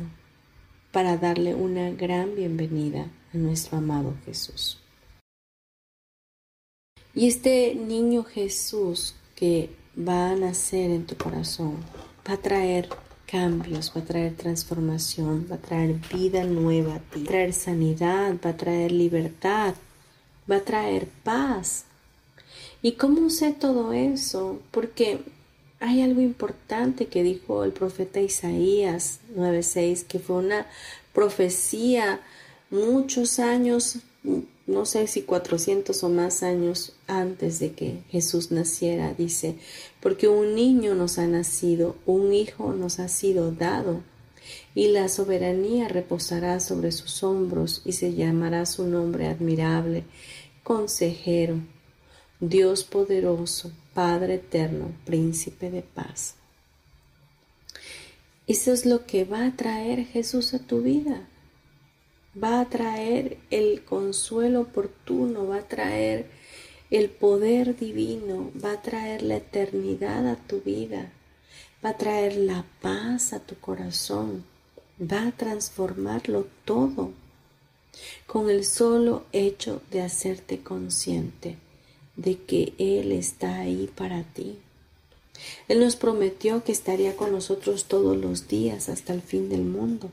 para 0.92 1.16
darle 1.16 1.54
una 1.54 1.90
gran 1.90 2.34
bienvenida 2.34 3.10
a 3.32 3.36
nuestro 3.36 3.78
amado 3.78 4.14
Jesús. 4.24 4.78
Y 7.14 7.28
este 7.28 7.74
niño 7.74 8.24
Jesús 8.24 9.14
que 9.36 9.70
va 9.96 10.30
a 10.30 10.36
nacer 10.36 10.90
en 10.90 11.06
tu 11.06 11.16
corazón 11.16 11.76
va 12.28 12.34
a 12.34 12.38
traer 12.38 12.88
cambios, 13.26 13.92
va 13.94 14.00
a 14.00 14.04
traer 14.04 14.36
transformación, 14.36 15.46
va 15.50 15.56
a 15.56 15.60
traer 15.60 16.00
vida 16.12 16.44
nueva 16.44 16.96
a 16.96 16.98
ti, 17.00 17.20
va 17.20 17.24
a 17.24 17.28
traer 17.28 17.52
sanidad, 17.52 18.34
va 18.44 18.50
a 18.50 18.56
traer 18.56 18.92
libertad, 18.92 19.74
va 20.50 20.56
a 20.56 20.64
traer 20.64 21.08
paz. 21.22 21.84
¿Y 22.82 22.92
cómo 22.92 23.30
sé 23.30 23.52
todo 23.52 23.92
eso? 23.92 24.60
Porque 24.70 25.20
hay 25.84 26.00
algo 26.00 26.22
importante 26.22 27.06
que 27.08 27.22
dijo 27.22 27.62
el 27.62 27.72
profeta 27.72 28.18
Isaías 28.18 29.20
9:6, 29.36 30.04
que 30.04 30.18
fue 30.18 30.36
una 30.36 30.66
profecía 31.12 32.20
muchos 32.70 33.38
años, 33.38 33.98
no 34.66 34.86
sé 34.86 35.06
si 35.06 35.22
400 35.22 36.02
o 36.02 36.08
más 36.08 36.42
años 36.42 36.94
antes 37.06 37.58
de 37.58 37.72
que 37.72 37.98
Jesús 38.08 38.50
naciera, 38.50 39.12
dice, 39.12 39.56
porque 40.00 40.26
un 40.26 40.54
niño 40.54 40.94
nos 40.94 41.18
ha 41.18 41.26
nacido, 41.26 41.96
un 42.06 42.32
hijo 42.32 42.72
nos 42.72 42.98
ha 42.98 43.08
sido 43.08 43.52
dado, 43.52 44.00
y 44.74 44.88
la 44.88 45.10
soberanía 45.10 45.88
reposará 45.88 46.60
sobre 46.60 46.92
sus 46.92 47.22
hombros, 47.22 47.82
y 47.84 47.92
se 47.92 48.14
llamará 48.14 48.64
su 48.64 48.86
nombre 48.86 49.26
admirable, 49.26 50.04
consejero, 50.62 51.60
Dios 52.48 52.84
poderoso, 52.84 53.72
Padre 53.94 54.34
eterno, 54.34 54.92
príncipe 55.06 55.70
de 55.70 55.80
paz. 55.80 56.34
Eso 58.46 58.72
es 58.72 58.84
lo 58.84 59.06
que 59.06 59.24
va 59.24 59.46
a 59.46 59.56
traer 59.56 60.04
Jesús 60.04 60.52
a 60.52 60.58
tu 60.58 60.82
vida. 60.82 61.26
Va 62.36 62.60
a 62.60 62.68
traer 62.68 63.38
el 63.50 63.82
consuelo 63.84 64.62
oportuno, 64.62 65.46
va 65.46 65.58
a 65.58 65.68
traer 65.68 66.26
el 66.90 67.08
poder 67.08 67.78
divino, 67.78 68.50
va 68.62 68.72
a 68.72 68.82
traer 68.82 69.22
la 69.22 69.36
eternidad 69.36 70.28
a 70.28 70.36
tu 70.36 70.60
vida, 70.60 71.12
va 71.82 71.90
a 71.90 71.96
traer 71.96 72.36
la 72.36 72.66
paz 72.82 73.32
a 73.32 73.40
tu 73.40 73.54
corazón, 73.54 74.44
va 75.00 75.28
a 75.28 75.32
transformarlo 75.32 76.46
todo 76.66 77.12
con 78.26 78.50
el 78.50 78.66
solo 78.66 79.24
hecho 79.32 79.80
de 79.90 80.02
hacerte 80.02 80.62
consciente 80.62 81.63
de 82.16 82.36
que 82.38 82.74
Él 82.78 83.12
está 83.12 83.60
ahí 83.60 83.90
para 83.94 84.22
ti. 84.22 84.58
Él 85.68 85.80
nos 85.80 85.96
prometió 85.96 86.62
que 86.64 86.72
estaría 86.72 87.16
con 87.16 87.32
nosotros 87.32 87.86
todos 87.86 88.16
los 88.16 88.48
días 88.48 88.88
hasta 88.88 89.12
el 89.12 89.22
fin 89.22 89.48
del 89.48 89.62
mundo, 89.62 90.10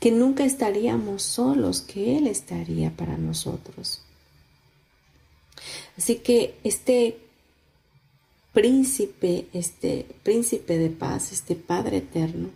que 0.00 0.10
nunca 0.10 0.44
estaríamos 0.44 1.22
solos, 1.22 1.80
que 1.80 2.18
Él 2.18 2.26
estaría 2.26 2.90
para 2.90 3.16
nosotros. 3.16 4.02
Así 5.96 6.16
que 6.16 6.56
este 6.64 7.18
príncipe, 8.52 9.46
este 9.52 10.06
príncipe 10.22 10.78
de 10.78 10.90
paz, 10.90 11.32
este 11.32 11.54
Padre 11.54 11.98
eterno, 11.98 12.50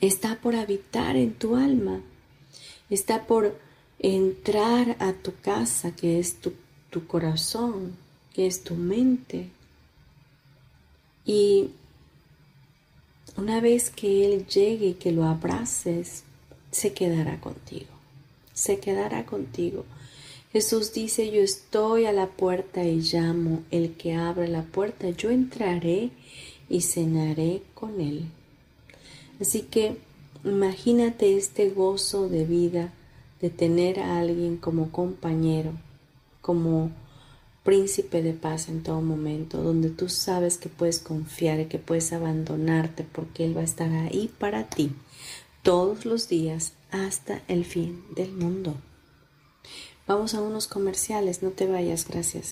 está 0.00 0.40
por 0.40 0.54
habitar 0.54 1.16
en 1.16 1.32
tu 1.34 1.56
alma, 1.56 2.02
está 2.90 3.26
por 3.26 3.58
entrar 3.98 4.96
a 4.98 5.12
tu 5.12 5.32
casa, 5.40 5.94
que 5.94 6.18
es 6.18 6.40
tu 6.40 6.52
tu 6.92 7.06
corazón, 7.06 7.96
que 8.34 8.46
es 8.46 8.62
tu 8.62 8.74
mente. 8.74 9.48
Y 11.24 11.70
una 13.38 13.60
vez 13.60 13.88
que 13.88 14.26
Él 14.26 14.46
llegue 14.46 14.88
y 14.88 14.94
que 14.94 15.10
lo 15.10 15.24
abraces, 15.24 16.24
se 16.70 16.92
quedará 16.92 17.40
contigo, 17.40 17.92
se 18.52 18.78
quedará 18.78 19.24
contigo. 19.24 19.86
Jesús 20.52 20.92
dice, 20.92 21.30
yo 21.30 21.40
estoy 21.40 22.04
a 22.04 22.12
la 22.12 22.26
puerta 22.26 22.84
y 22.84 23.00
llamo, 23.00 23.62
el 23.70 23.94
que 23.94 24.14
abre 24.14 24.48
la 24.48 24.62
puerta, 24.62 25.08
yo 25.08 25.30
entraré 25.30 26.10
y 26.68 26.82
cenaré 26.82 27.62
con 27.72 28.02
Él. 28.02 28.26
Así 29.40 29.62
que 29.62 29.96
imagínate 30.44 31.38
este 31.38 31.70
gozo 31.70 32.28
de 32.28 32.44
vida 32.44 32.92
de 33.40 33.48
tener 33.48 33.98
a 33.98 34.18
alguien 34.20 34.58
como 34.58 34.92
compañero 34.92 35.72
como 36.42 36.90
príncipe 37.64 38.22
de 38.22 38.34
paz 38.34 38.68
en 38.68 38.82
todo 38.82 39.00
momento, 39.00 39.62
donde 39.62 39.88
tú 39.88 40.08
sabes 40.08 40.58
que 40.58 40.68
puedes 40.68 40.98
confiar 40.98 41.60
y 41.60 41.66
que 41.66 41.78
puedes 41.78 42.12
abandonarte 42.12 43.04
porque 43.04 43.44
Él 43.44 43.56
va 43.56 43.62
a 43.62 43.64
estar 43.64 43.90
ahí 43.90 44.30
para 44.38 44.68
ti 44.68 44.92
todos 45.62 46.04
los 46.04 46.28
días 46.28 46.74
hasta 46.90 47.40
el 47.48 47.64
fin 47.64 48.04
del 48.14 48.32
mundo. 48.32 48.74
Vamos 50.06 50.34
a 50.34 50.42
unos 50.42 50.66
comerciales, 50.66 51.42
no 51.42 51.50
te 51.50 51.66
vayas, 51.66 52.06
gracias. 52.08 52.51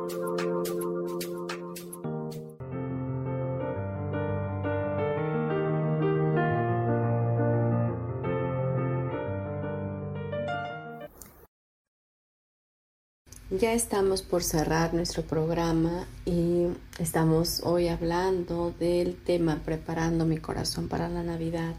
Ya 13.61 13.73
estamos 13.73 14.23
por 14.23 14.41
cerrar 14.41 14.95
nuestro 14.95 15.21
programa 15.21 16.07
y 16.25 16.65
estamos 16.97 17.61
hoy 17.63 17.89
hablando 17.89 18.73
del 18.79 19.15
tema 19.15 19.61
preparando 19.63 20.25
mi 20.25 20.37
corazón 20.37 20.87
para 20.87 21.09
la 21.09 21.21
Navidad. 21.21 21.75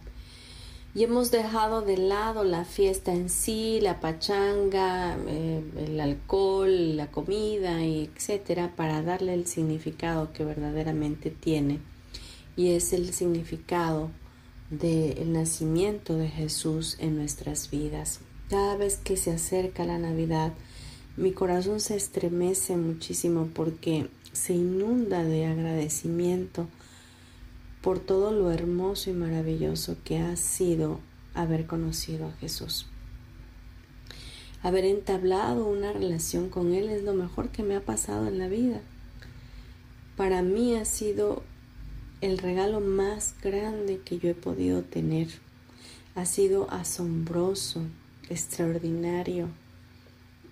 Y 0.95 1.03
hemos 1.03 1.33
dejado 1.33 1.83
de 1.83 1.97
lado 1.97 2.45
la 2.45 2.65
fiesta 2.65 3.13
en 3.13 3.29
sí, 3.29 3.81
la 3.83 3.99
pachanga, 3.99 5.17
eh, 5.27 5.65
el 5.77 6.01
alcohol, 6.01 6.97
la 6.97 7.11
comida, 7.11 7.85
y 7.85 8.05
etcétera, 8.15 8.75
para 8.77 9.03
darle 9.03 9.35
el 9.35 9.49
significado 9.49 10.33
que 10.33 10.45
verdaderamente 10.45 11.31
tiene. 11.31 11.81
Y 12.55 12.75
es 12.75 12.93
el 12.93 13.13
significado 13.13 14.09
del 14.71 15.33
nacimiento 15.33 16.15
de 16.15 16.29
Jesús 16.29 16.97
en 17.01 17.17
nuestras 17.17 17.73
vidas. 17.73 18.21
Cada 18.49 18.77
vez 18.77 18.99
que 18.99 19.17
se 19.17 19.33
acerca 19.33 19.85
la 19.85 19.99
Navidad, 19.99 20.53
mi 21.17 21.33
corazón 21.33 21.81
se 21.81 21.95
estremece 21.95 22.77
muchísimo 22.77 23.49
porque 23.55 24.09
se 24.33 24.55
inunda 24.55 25.25
de 25.25 25.47
agradecimiento 25.47 26.69
por 27.83 27.99
todo 27.99 28.33
lo 28.33 28.51
hermoso 28.51 29.11
y 29.11 29.13
maravilloso 29.13 29.97
que 30.05 30.19
ha 30.19 30.37
sido 30.37 31.01
haber 31.35 31.67
conocido 31.67 32.29
a 32.29 32.33
Jesús. 32.33 32.87
Haber 34.63 34.85
entablado 34.85 35.67
una 35.67 35.93
relación 35.93 36.49
con 36.49 36.73
Él 36.73 36.89
es 36.89 37.03
lo 37.03 37.15
mejor 37.15 37.51
que 37.51 37.63
me 37.63 37.77
ha 37.77 37.81
pasado 37.81 38.29
en 38.29 38.39
la 38.39 38.49
vida. 38.49 38.81
Para 40.17 40.43
mí 40.43 40.77
ha 40.77 40.85
sido 40.85 41.43
el 42.21 42.39
regalo 42.39 42.81
más 42.81 43.35
grande 43.43 44.01
que 44.05 44.19
yo 44.19 44.31
he 44.31 44.35
podido 44.35 44.83
tener. 44.83 45.29
Ha 46.15 46.25
sido 46.25 46.71
asombroso, 46.71 47.83
extraordinario, 48.31 49.49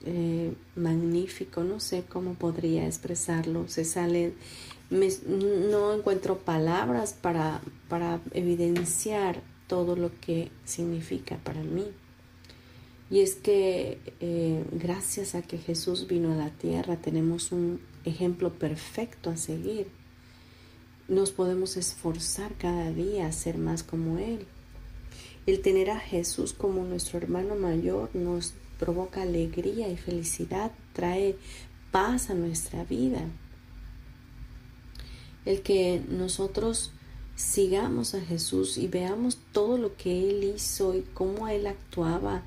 eh, 0.05 0.55
magnífico, 0.77 1.63
no 1.63 1.81
sé 1.81 2.05
cómo 2.09 2.35
podría 2.35 2.87
expresarlo, 2.87 3.69
se 3.69 3.85
sale, 3.85 4.33
no 4.91 5.95
encuentro 5.95 6.39
palabras 6.39 7.13
para, 7.13 7.61
para 7.89 8.21
evidenciar 8.33 9.43
todo 9.67 9.97
lo 9.97 10.11
que 10.21 10.51
significa 10.65 11.37
para 11.45 11.63
mí. 11.63 11.87
Y 13.11 13.21
es 13.21 13.35
que 13.35 13.99
eh, 14.21 14.65
gracias 14.73 15.35
a 15.35 15.43
que 15.43 15.59
Jesús 15.59 16.07
vino 16.07 16.33
a 16.33 16.37
la 16.37 16.51
tierra 16.51 16.97
tenemos 16.97 17.51
un 17.51 17.81
ejemplo 18.05 18.53
perfecto 18.53 19.31
a 19.31 19.37
seguir. 19.37 19.89
Nos 21.09 21.33
podemos 21.33 21.77
esforzar 21.77 22.55
cada 22.55 22.93
día 22.93 23.27
a 23.27 23.33
ser 23.33 23.59
más 23.59 23.83
como 23.83 24.19
Él. 24.19 24.47
El 25.47 25.61
tener 25.61 25.91
a 25.91 25.99
Jesús 25.99 26.53
como 26.53 26.85
nuestro 26.85 27.19
hermano 27.19 27.57
mayor 27.57 28.11
nos 28.15 28.55
provoca 28.81 29.23
alegría 29.23 29.89
y 29.89 29.97
felicidad, 29.99 30.73
trae 30.95 31.37
paz 31.93 32.31
a 32.31 32.35
nuestra 32.35 32.83
vida. 32.85 33.21
El 35.45 35.61
que 35.61 36.03
nosotros 36.09 36.91
sigamos 37.37 38.15
a 38.15 38.23
Jesús 38.23 38.79
y 38.79 38.89
veamos 38.89 39.39
todo 39.53 39.77
lo 39.77 39.97
que 39.97 40.31
Él 40.31 40.45
hizo 40.57 40.97
y 40.97 41.03
cómo 41.15 41.47
Él 41.49 41.67
actuaba 41.67 42.43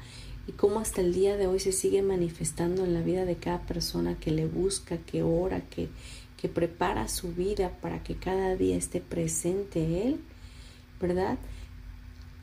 y 0.47 0.53
cómo 0.53 0.79
hasta 0.79 1.01
el 1.01 1.13
día 1.13 1.38
de 1.38 1.47
hoy 1.47 1.59
se 1.59 1.71
sigue 1.71 2.01
manifestando 2.01 2.84
en 2.84 2.95
la 2.95 3.01
vida 3.01 3.25
de 3.25 3.36
cada 3.36 3.61
persona 3.61 4.15
que 4.19 4.31
le 4.31 4.47
busca, 4.47 4.97
que 4.97 5.21
ora, 5.21 5.61
que, 5.61 5.88
que 6.41 6.49
prepara 6.49 7.07
su 7.07 7.31
vida 7.31 7.77
para 7.79 8.03
que 8.03 8.15
cada 8.15 8.55
día 8.55 8.75
esté 8.75 9.01
presente 9.01 10.07
Él, 10.07 10.19
¿verdad? 10.99 11.38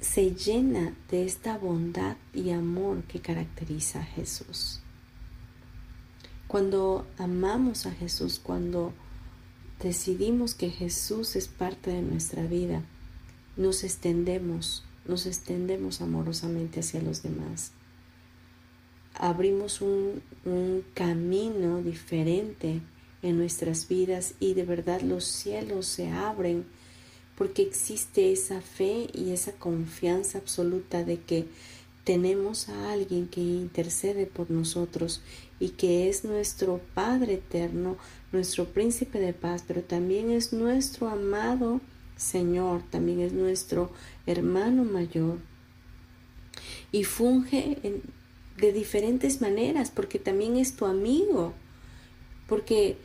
Se 0.01 0.35
llena 0.35 0.95
de 1.11 1.27
esta 1.27 1.59
bondad 1.59 2.17
y 2.33 2.51
amor 2.51 3.03
que 3.05 3.21
caracteriza 3.21 4.01
a 4.01 4.05
Jesús. 4.05 4.81
Cuando 6.47 7.07
amamos 7.19 7.87
a 7.87 7.93
Jesús, 7.93 8.41
cuando 8.43 8.93
decidimos 9.81 10.55
que 10.55 10.71
Jesús 10.71 11.37
es 11.37 11.49
parte 11.49 11.91
de 11.91 12.03
nuestra 12.03 12.43
vida, 12.43 12.83
nos 13.57 13.85
extendemos, 13.85 14.85
nos 15.07 15.27
extendemos 15.27 16.01
amorosamente 16.01 16.81
hacia 16.81 17.03
los 17.03 17.23
demás. 17.23 17.73
Abrimos 19.15 19.81
un, 19.81 20.23
camino 20.95 21.83
diferente 21.83 22.81
en 23.23 23.37
nuestras 23.37 23.87
vidas 23.87 24.35
y 24.41 24.55
de 24.55 24.65
verdad 24.65 25.03
los 25.03 25.25
cielos 25.25 25.87
se 25.87 26.11
abren 26.11 26.65
porque 27.41 27.63
existe 27.63 28.33
esa 28.33 28.61
fe 28.61 29.07
y 29.15 29.31
esa 29.31 29.53
confianza 29.53 30.37
absoluta 30.37 31.05
de 31.05 31.19
que 31.21 31.47
tenemos 32.05 32.69
a 32.69 32.93
alguien 32.93 33.29
que 33.29 33.41
intercede 33.41 34.27
por 34.27 34.51
nosotros 34.51 35.23
y 35.59 35.71
que 35.71 36.11
es 36.11 36.23
nuestro 36.23 36.83
Padre 36.93 37.33
eterno, 37.37 37.97
nuestro 38.31 38.67
príncipe 38.67 39.19
de 39.21 39.33
paz, 39.33 39.65
pero 39.67 39.81
también 39.81 40.31
es 40.31 40.53
nuestro 40.53 41.09
amado 41.09 41.81
Señor, 42.15 42.83
también 42.91 43.21
es 43.21 43.33
nuestro 43.33 43.91
hermano 44.27 44.85
mayor. 44.85 45.39
Y 46.93 47.05
funge 47.05 48.03
de 48.59 48.73
diferentes 48.75 49.41
maneras, 49.41 49.91
porque 49.91 50.19
también 50.19 50.59
es 50.59 50.77
tu 50.77 50.85
amigo, 50.85 51.55
porque 52.47 52.99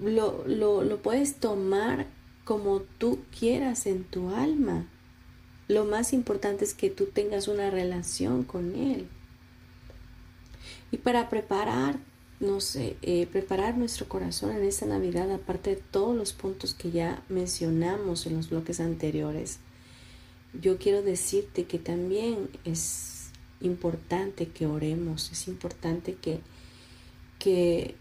lo, 0.00 0.44
lo, 0.46 0.82
lo 0.82 1.02
puedes 1.02 1.34
tomar 1.34 2.15
como 2.46 2.80
tú 2.80 3.18
quieras 3.38 3.84
en 3.84 4.04
tu 4.04 4.30
alma. 4.30 4.86
Lo 5.68 5.84
más 5.84 6.14
importante 6.14 6.64
es 6.64 6.72
que 6.72 6.88
tú 6.88 7.06
tengas 7.06 7.48
una 7.48 7.68
relación 7.68 8.44
con 8.44 8.74
Él. 8.74 9.06
Y 10.90 10.96
para 10.96 11.28
preparar 11.28 11.98
no 12.38 12.60
sé, 12.60 12.96
eh, 13.02 13.26
preparar 13.26 13.78
nuestro 13.78 14.08
corazón 14.08 14.54
en 14.54 14.64
esta 14.64 14.86
Navidad, 14.86 15.30
aparte 15.32 15.70
de 15.70 15.76
todos 15.76 16.14
los 16.14 16.32
puntos 16.32 16.74
que 16.74 16.90
ya 16.90 17.22
mencionamos 17.28 18.26
en 18.26 18.36
los 18.36 18.50
bloques 18.50 18.78
anteriores, 18.80 19.58
yo 20.60 20.76
quiero 20.78 21.02
decirte 21.02 21.64
que 21.64 21.78
también 21.78 22.50
es 22.64 23.30
importante 23.60 24.48
que 24.48 24.66
oremos, 24.66 25.32
es 25.32 25.48
importante 25.48 26.14
que, 26.14 26.40
que 27.38 27.94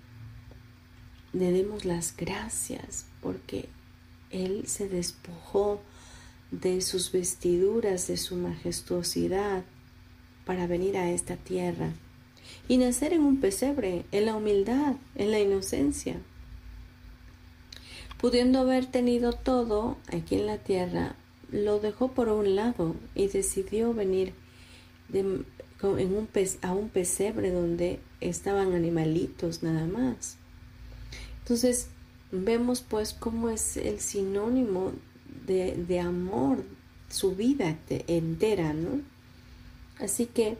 le 1.31 1.51
demos 1.51 1.85
las 1.85 2.15
gracias 2.15 3.05
porque 3.21 3.69
Él 4.31 4.67
se 4.67 4.87
despojó 4.87 5.81
de 6.51 6.81
sus 6.81 7.11
vestiduras, 7.11 8.07
de 8.07 8.17
su 8.17 8.35
majestuosidad, 8.35 9.63
para 10.45 10.67
venir 10.67 10.97
a 10.97 11.11
esta 11.11 11.35
tierra 11.37 11.91
y 12.67 12.77
nacer 12.77 13.13
en 13.13 13.21
un 13.21 13.39
pesebre, 13.39 14.05
en 14.11 14.25
la 14.25 14.35
humildad, 14.35 14.95
en 15.15 15.31
la 15.31 15.39
inocencia. 15.39 16.17
Pudiendo 18.19 18.59
haber 18.59 18.85
tenido 18.85 19.33
todo 19.33 19.97
aquí 20.11 20.35
en 20.35 20.45
la 20.45 20.57
tierra, 20.57 21.15
lo 21.51 21.79
dejó 21.79 22.11
por 22.11 22.29
un 22.29 22.55
lado 22.55 22.95
y 23.13 23.27
decidió 23.27 23.93
venir 23.93 24.33
en 25.13 25.45
un 25.83 26.29
a 26.61 26.71
un 26.71 26.89
pesebre 26.89 27.51
donde 27.51 27.99
estaban 28.21 28.73
animalitos 28.73 29.61
nada 29.61 29.85
más. 29.85 30.37
Entonces 31.39 31.89
vemos 32.31 32.81
pues 32.81 33.13
cómo 33.13 33.49
es 33.49 33.77
el 33.77 33.99
sinónimo 33.99 34.91
de, 35.45 35.75
de 35.75 35.99
amor, 35.99 36.63
su 37.09 37.35
vida 37.35 37.77
entera, 37.89 38.73
¿no? 38.73 39.01
Así 39.99 40.25
que 40.25 40.57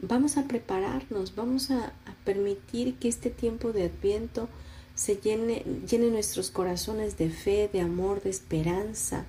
vamos 0.00 0.36
a 0.36 0.44
prepararnos, 0.44 1.34
vamos 1.34 1.70
a, 1.70 1.92
permitir 2.24 2.96
que 2.96 3.06
este 3.06 3.30
tiempo 3.30 3.72
de 3.72 3.84
adviento 3.84 4.48
se 4.96 5.14
llene, 5.14 5.62
llene 5.88 6.10
nuestros 6.10 6.50
corazones 6.50 7.16
de 7.16 7.30
fe, 7.30 7.70
de 7.72 7.80
amor, 7.80 8.20
de 8.20 8.30
esperanza, 8.30 9.24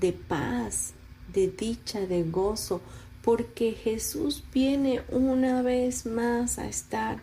de 0.00 0.14
paz, 0.14 0.94
de 1.34 1.48
dicha, 1.48 2.00
de 2.00 2.22
gozo, 2.22 2.80
porque 3.22 3.72
Jesús 3.72 4.42
viene 4.54 5.02
una 5.10 5.60
vez 5.60 6.06
más 6.06 6.58
a 6.58 6.66
estar 6.66 7.20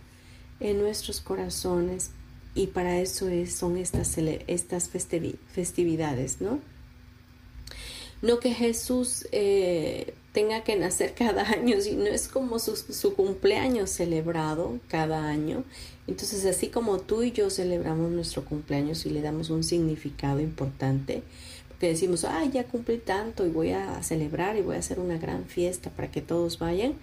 en 0.59 0.79
nuestros 0.79 1.19
corazones 1.19 2.11
y 2.57 2.67
para 2.67 2.99
eso 2.99 3.29
es, 3.29 3.53
son 3.53 3.77
estas, 3.77 4.17
estas 4.47 4.89
festividades, 4.89 6.41
¿no? 6.41 6.59
No 8.23 8.39
que 8.39 8.51
Jesús 8.51 9.27
eh, 9.31 10.15
tenga 10.33 10.63
que 10.63 10.75
nacer 10.75 11.13
cada 11.13 11.43
año, 11.49 11.79
sino 11.81 12.05
es 12.05 12.27
como 12.27 12.57
su, 12.57 13.13
cumpleaños 13.15 13.91
celebrado 13.91 14.79
cada 14.87 15.27
año. 15.27 15.63
Entonces, 16.07 16.45
así 16.45 16.69
como 16.69 16.99
tú 16.99 17.21
y 17.21 17.31
yo 17.31 17.51
celebramos 17.51 18.09
nuestro 18.09 18.43
cumpleaños 18.43 19.05
y 19.05 19.11
le 19.11 19.21
damos 19.21 19.51
un 19.51 19.63
significado 19.63 20.39
importante, 20.39 21.21
porque 21.77 21.89
decimos, 21.89 22.25
ah, 22.25 22.43
ya 22.43 22.63
cumplí 22.63 22.97
tanto 22.97 23.45
y 23.45 23.49
voy 23.49 23.69
a 23.69 24.01
celebrar 24.01 24.57
y 24.57 24.63
voy 24.63 24.77
a 24.77 24.79
hacer 24.79 24.99
una 24.99 25.19
gran 25.19 25.45
fiesta 25.45 25.91
para 25.91 26.09
que 26.09 26.23
todos 26.23 26.57
vayan. 26.57 26.95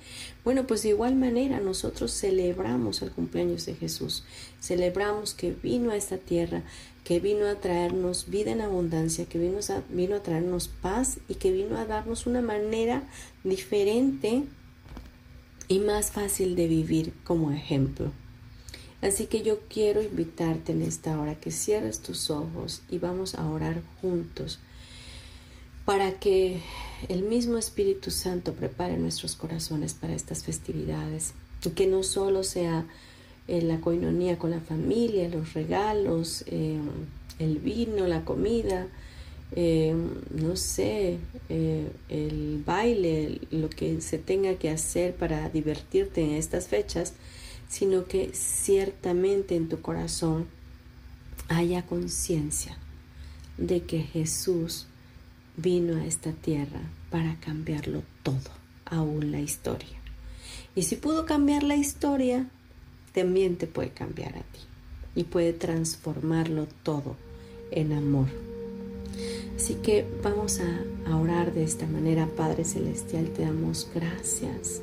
Bueno, 0.42 0.66
pues 0.66 0.82
de 0.82 0.88
igual 0.88 1.14
manera 1.14 1.60
nosotros 1.60 2.10
celebramos 2.12 3.00
el 3.00 3.12
cumpleaños 3.12 3.66
de 3.66 3.76
Jesús, 3.76 4.24
celebramos 4.60 5.32
que 5.32 5.52
vino 5.52 5.92
a 5.92 5.96
esta 5.96 6.18
tierra 6.18 6.64
que 7.04 7.20
vino 7.20 7.46
a 7.46 7.56
traernos 7.56 8.30
vida 8.30 8.50
en 8.50 8.62
abundancia, 8.62 9.26
que 9.26 9.38
vino 9.38 9.58
a, 9.58 9.82
vino 9.90 10.16
a 10.16 10.22
traernos 10.22 10.68
paz 10.68 11.18
y 11.28 11.34
que 11.34 11.52
vino 11.52 11.76
a 11.76 11.84
darnos 11.84 12.26
una 12.26 12.40
manera 12.40 13.04
diferente 13.44 14.42
y 15.68 15.78
más 15.78 16.10
fácil 16.10 16.56
de 16.56 16.66
vivir 16.66 17.12
como 17.22 17.52
ejemplo. 17.52 18.10
Así 19.04 19.26
que 19.26 19.42
yo 19.42 19.58
quiero 19.68 20.02
invitarte 20.02 20.72
en 20.72 20.80
esta 20.80 21.20
hora 21.20 21.34
que 21.34 21.50
cierres 21.50 22.00
tus 22.00 22.30
ojos 22.30 22.80
y 22.90 22.96
vamos 22.96 23.34
a 23.34 23.46
orar 23.46 23.82
juntos 24.00 24.60
para 25.84 26.18
que 26.18 26.62
el 27.10 27.22
mismo 27.22 27.58
Espíritu 27.58 28.10
Santo 28.10 28.54
prepare 28.54 28.96
nuestros 28.96 29.36
corazones 29.36 29.92
para 29.92 30.14
estas 30.14 30.42
festividades 30.42 31.34
y 31.66 31.70
que 31.70 31.86
no 31.86 32.02
solo 32.02 32.44
sea 32.44 32.86
eh, 33.46 33.60
la 33.60 33.78
coinonía 33.82 34.38
con 34.38 34.52
la 34.52 34.60
familia, 34.60 35.28
los 35.28 35.52
regalos, 35.52 36.42
eh, 36.46 36.78
el 37.38 37.58
vino, 37.58 38.06
la 38.06 38.24
comida, 38.24 38.86
eh, 39.54 39.94
no 40.30 40.56
sé, 40.56 41.18
el 41.50 42.62
baile, 42.64 43.42
lo 43.50 43.68
que 43.68 44.00
se 44.00 44.16
tenga 44.16 44.54
que 44.54 44.70
hacer 44.70 45.14
para 45.14 45.50
divertirte 45.50 46.22
en 46.22 46.30
estas 46.30 46.68
fechas, 46.68 47.12
sino 47.68 48.06
que 48.06 48.30
ciertamente 48.34 49.56
en 49.56 49.68
tu 49.68 49.80
corazón 49.80 50.46
haya 51.48 51.84
conciencia 51.86 52.76
de 53.58 53.82
que 53.82 54.00
Jesús 54.00 54.86
vino 55.56 55.96
a 55.96 56.04
esta 56.04 56.32
tierra 56.32 56.80
para 57.10 57.38
cambiarlo 57.40 58.02
todo, 58.22 58.50
aún 58.84 59.30
la 59.30 59.40
historia. 59.40 59.98
Y 60.74 60.82
si 60.82 60.96
pudo 60.96 61.26
cambiar 61.26 61.62
la 61.62 61.76
historia, 61.76 62.48
también 63.12 63.56
te 63.56 63.66
puede 63.66 63.90
cambiar 63.90 64.36
a 64.36 64.42
ti 64.42 64.60
y 65.14 65.24
puede 65.24 65.52
transformarlo 65.52 66.66
todo 66.82 67.16
en 67.70 67.92
amor. 67.92 68.26
Así 69.56 69.74
que 69.74 70.04
vamos 70.22 70.60
a, 70.60 71.14
orar 71.14 71.54
de 71.54 71.62
esta 71.62 71.86
manera, 71.86 72.26
Padre 72.26 72.64
Celestial, 72.64 73.30
te 73.30 73.42
damos 73.42 73.88
gracias 73.94 74.82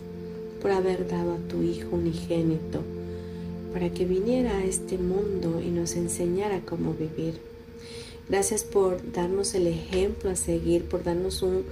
por 0.61 0.71
haber 0.71 1.07
dado 1.07 1.33
a 1.33 1.47
tu 1.49 1.61
Hijo 1.63 1.95
unigénito 1.95 2.81
para 3.73 3.89
que 3.89 4.05
viniera 4.05 4.57
a 4.57 4.65
este 4.65 4.97
mundo 4.97 5.61
y 5.61 5.69
nos 5.69 5.95
enseñara 5.95 6.61
cómo 6.61 6.93
vivir. 6.93 7.39
Gracias 8.29 8.63
por 8.63 9.11
darnos 9.11 9.55
el 9.55 9.67
ejemplo 9.67 10.29
a 10.29 10.35
seguir, 10.35 10.85
por 10.85 11.03
darnos 11.03 11.41
un, 11.41 11.63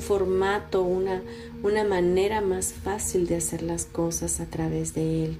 formato, 0.00 0.82
una, 0.82 1.22
una 1.62 1.84
manera 1.84 2.40
más 2.40 2.72
fácil 2.72 3.26
de 3.26 3.36
hacer 3.36 3.62
las 3.62 3.84
cosas 3.84 4.40
a 4.40 4.46
través 4.46 4.94
de 4.94 5.24
Él. 5.24 5.36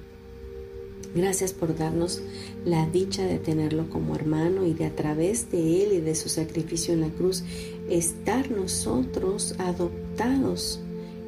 Gracias 1.13 1.51
por 1.51 1.75
darnos 1.75 2.21
la 2.63 2.85
dicha 2.85 3.25
de 3.25 3.37
tenerlo 3.37 3.89
como 3.89 4.15
hermano 4.15 4.65
y 4.65 4.73
de 4.73 4.85
a 4.85 4.95
través 4.95 5.51
de 5.51 5.83
Él 5.83 5.93
y 5.93 5.99
de 5.99 6.15
su 6.15 6.29
sacrificio 6.29 6.93
en 6.93 7.01
la 7.01 7.09
cruz 7.09 7.43
estar 7.89 8.49
nosotros 8.49 9.55
adoptados 9.57 10.79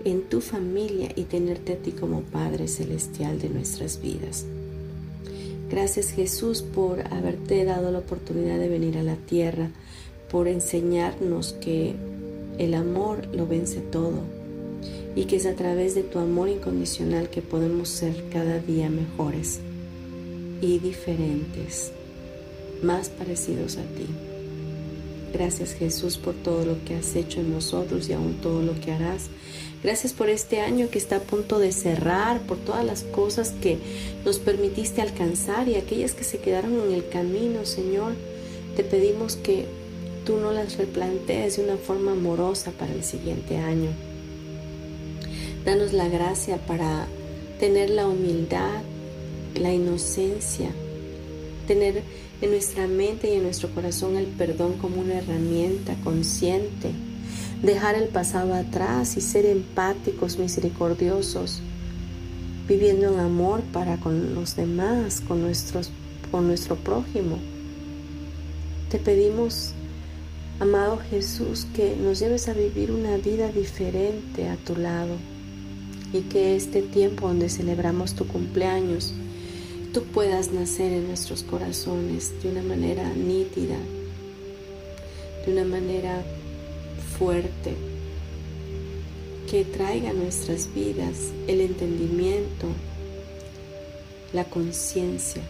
en 0.06 0.24
tu 0.24 0.42
familia 0.42 1.10
y 1.16 1.24
tenerte 1.24 1.74
a 1.74 1.78
ti 1.78 1.92
como 1.92 2.22
Padre 2.22 2.68
Celestial 2.68 3.40
de 3.40 3.50
nuestras 3.50 4.02
vidas. 4.02 4.46
Gracias 5.70 6.12
Jesús 6.12 6.62
por 6.62 7.02
haberte 7.14 7.64
dado 7.66 7.92
la 7.92 8.00
oportunidad 8.00 8.60
de 8.60 8.70
venir 8.70 8.98
a 8.98 9.04
la 9.04 9.16
tierra, 9.16 9.70
por 10.30 10.48
enseñarnos 10.48 11.54
que 11.54 11.96
el 12.58 12.74
amor 12.74 13.28
lo 13.34 13.48
vence 13.48 13.80
todo 13.80 14.22
y 15.16 15.26
que 15.26 15.38
es 15.38 15.46
a 15.46 15.54
través 15.54 15.96
de 15.96 16.04
tu 16.04 16.20
amor 16.20 16.50
incondicional 16.50 17.30
que 17.30 17.42
podemos 17.42 17.90
ser 17.90 18.30
cada 18.32 18.60
día 18.60 18.90
mejores 18.90 19.60
y 20.62 20.80
diferentes, 20.80 21.92
más 22.82 23.10
parecidos 23.10 23.78
a 23.78 23.84
ti. 23.84 24.08
Gracias 25.34 25.74
Jesús 25.74 26.18
por 26.18 26.36
todo 26.36 26.64
lo 26.64 26.86
que 26.86 26.96
has 26.96 27.16
hecho 27.16 27.40
en 27.40 27.52
nosotros 27.52 28.08
y 28.08 28.14
aún 28.14 28.36
todo 28.36 28.62
lo 28.62 28.80
que 28.80 28.92
harás. 28.92 29.30
Gracias 29.84 30.14
por 30.14 30.30
este 30.30 30.62
año 30.62 30.90
que 30.90 30.98
está 30.98 31.18
a 31.18 31.20
punto 31.20 31.60
de 31.60 31.74
cerrar, 31.74 32.40
por 32.42 32.58
todas 32.58 32.86
las 32.86 33.04
cosas 33.04 33.54
que 33.62 33.78
nos 34.24 34.40
permitiste 34.40 35.02
alcanzar 35.02 35.68
y 35.68 35.76
aquellas 35.76 36.14
que 36.14 36.24
se 36.24 36.40
quedaron 36.40 36.80
en 36.80 36.94
el 36.94 37.10
camino, 37.10 37.66
Señor. 37.66 38.14
Te 38.78 38.86
pedimos 38.86 39.36
que 39.36 39.66
tú 40.26 40.38
no 40.38 40.54
las 40.54 40.78
replantees 40.78 41.58
de 41.58 41.66
una 41.66 41.76
forma 41.76 42.14
amorosa 42.14 42.72
para 42.72 42.94
el 42.94 43.04
siguiente 43.04 43.58
año. 43.58 43.90
Danos 45.66 45.92
la 45.92 46.08
gracia 46.08 46.58
para 46.66 47.08
tener 47.60 47.90
la 47.90 48.08
humildad, 48.08 48.82
la 49.56 49.74
inocencia, 49.74 50.70
tener 51.68 52.04
en 52.42 52.52
nuestra 52.52 52.88
mente 52.88 53.30
y 53.30 53.36
en 53.36 53.44
nuestro 53.44 53.70
corazón 53.70 54.16
el 54.16 54.28
perdón 54.28 54.74
como 54.74 55.02
una 55.02 55.16
herramienta 55.16 55.96
consciente, 56.04 56.92
dejar 57.64 57.96
el 57.96 58.10
pasado 58.10 58.54
atrás 58.54 59.16
y 59.16 59.22
ser 59.22 59.46
empáticos, 59.46 60.38
misericordiosos, 60.38 61.62
viviendo 62.68 63.14
en 63.14 63.20
amor 63.20 63.62
para 63.72 63.98
con 63.98 64.36
los 64.36 64.58
demás, 64.58 65.22
con, 65.22 65.42
nuestros, 65.42 65.90
con 66.30 66.48
nuestro 66.48 66.76
prójimo. 66.76 67.40
Te 68.92 69.00
pedimos, 69.00 69.72
amado 70.60 71.00
Jesús, 71.10 71.66
que 71.74 71.96
nos 71.96 72.20
lleves 72.20 72.50
a 72.50 72.54
vivir 72.54 72.92
una 72.92 73.16
vida 73.18 73.48
diferente 73.48 74.50
a 74.50 74.58
tu 74.58 74.76
lado 74.76 75.16
y 76.12 76.20
que 76.22 76.58
este 76.58 76.82
tiempo 76.82 77.30
donde 77.30 77.50
celebramos 77.50 78.14
tu 78.14 78.28
cumpleaños, 78.28 79.14
tú 79.94 80.04
puedas 80.04 80.52
nacer 80.52 80.92
en 80.92 81.08
nuestros 81.08 81.44
corazones 81.44 82.34
de 82.44 82.50
una 82.50 82.62
manera 82.62 83.10
nítida, 83.14 83.78
de 85.46 85.54
una 85.54 85.64
manera 85.64 86.24
fuerte, 87.18 87.74
que 89.50 89.66
traiga 89.66 90.10
a 90.10 90.14
nuestras 90.14 90.74
vidas 90.74 91.32
el 91.48 91.62
entendimiento, 91.62 92.68
la 94.34 94.46
conciencia 94.46 95.42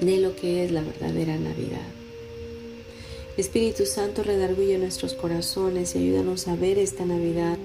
de 0.00 0.18
lo 0.18 0.34
que 0.34 0.64
es 0.64 0.72
la 0.72 0.82
verdadera 0.82 1.36
Navidad. 1.36 1.86
Espíritu 3.36 3.86
Santo, 3.86 4.22
redarguye 4.22 4.78
nuestros 4.78 5.14
corazones 5.14 5.94
y 5.94 5.98
ayúdanos 5.98 6.46
a 6.48 6.56
ver 6.56 6.78
esta 6.78 7.04
Navidad 7.04 7.58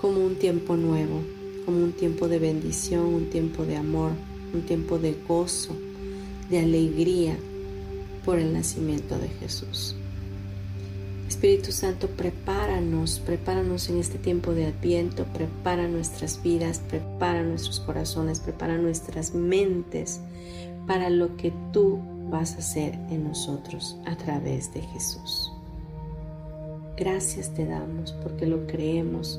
como 0.00 0.24
un 0.24 0.36
tiempo 0.36 0.76
nuevo, 0.76 1.22
como 1.64 1.78
un 1.78 1.92
tiempo 1.92 2.28
de 2.28 2.38
bendición, 2.38 3.06
un 3.06 3.30
tiempo 3.30 3.64
de 3.64 3.76
amor, 3.76 4.12
un 4.52 4.62
tiempo 4.62 4.98
de 4.98 5.14
gozo, 5.26 5.76
de 6.50 6.60
alegría 6.60 7.36
por 8.24 8.38
el 8.38 8.52
nacimiento 8.52 9.18
de 9.18 9.28
Jesús. 9.28 9.94
Espíritu 11.36 11.70
Santo, 11.70 12.08
prepáranos, 12.08 13.20
prepáranos 13.20 13.90
en 13.90 13.98
este 13.98 14.16
tiempo 14.16 14.54
de 14.54 14.64
adviento, 14.64 15.26
prepara 15.34 15.86
nuestras 15.86 16.42
vidas, 16.42 16.80
prepara 16.88 17.42
nuestros 17.42 17.78
corazones, 17.80 18.40
prepara 18.40 18.78
nuestras 18.78 19.34
mentes 19.34 20.22
para 20.86 21.10
lo 21.10 21.36
que 21.36 21.52
tú 21.74 22.00
vas 22.30 22.54
a 22.54 22.60
hacer 22.60 22.94
en 23.10 23.24
nosotros 23.24 23.98
a 24.06 24.16
través 24.16 24.72
de 24.72 24.80
Jesús. 24.80 25.52
Gracias 26.96 27.52
te 27.52 27.66
damos 27.66 28.12
porque 28.22 28.46
lo 28.46 28.66
creemos 28.66 29.38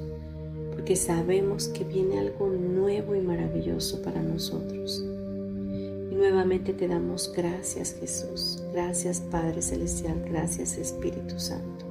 porque 0.74 0.96
sabemos 0.96 1.68
que 1.70 1.84
viene 1.84 2.20
algo 2.20 2.48
nuevo 2.48 3.16
y 3.16 3.22
maravilloso 3.22 4.04
para 4.04 4.22
nosotros. 4.22 5.04
Y 6.12 6.14
nuevamente 6.14 6.74
te 6.74 6.88
damos 6.88 7.34
gracias 7.36 7.96
Jesús, 8.00 8.62
gracias 8.72 9.20
Padre 9.20 9.64
Celestial, 9.64 10.24
gracias 10.30 10.78
Espíritu 10.78 11.40
Santo. 11.40 11.87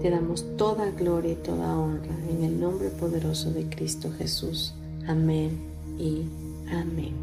Te 0.00 0.08
damos 0.08 0.56
toda 0.56 0.90
gloria 0.92 1.32
y 1.32 1.36
toda 1.36 1.78
honra 1.78 2.14
en 2.30 2.42
el 2.42 2.58
nombre 2.58 2.88
poderoso 2.88 3.50
de 3.50 3.68
Cristo 3.68 4.10
Jesús. 4.16 4.72
Amén 5.06 5.58
y 5.98 6.22
amén. 6.72 7.14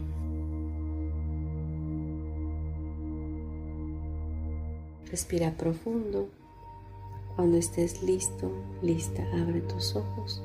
Respira 5.09 5.57
profundo. 5.57 6.28
Cuando 7.36 7.57
estés 7.57 8.03
listo, 8.03 8.51
lista, 8.84 9.23
abre 9.41 9.61
tus 9.61 9.95
ojos. 9.95 10.41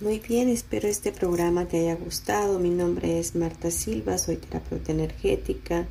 Muy 0.00 0.18
bien, 0.18 0.48
espero 0.48 0.88
este 0.88 1.12
programa 1.12 1.66
te 1.66 1.80
haya 1.80 1.94
gustado. 1.94 2.58
Mi 2.58 2.70
nombre 2.70 3.18
es 3.18 3.34
Marta 3.34 3.70
Silva, 3.70 4.16
soy 4.16 4.36
terapeuta 4.36 4.92
energética. 4.92 5.86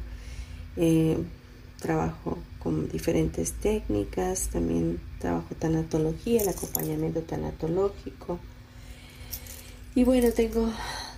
Eh, 0.78 1.16
trabajo 1.80 2.40
con 2.58 2.90
diferentes 2.90 3.52
técnicas, 3.52 4.48
también 4.48 5.00
trabajo 5.20 5.54
tanatología, 5.60 6.42
el 6.42 6.50
acompañamiento 6.50 7.22
tanatológico. 7.22 8.40
Y 9.94 10.06
bueno, 10.06 10.32
tengo 10.32 10.68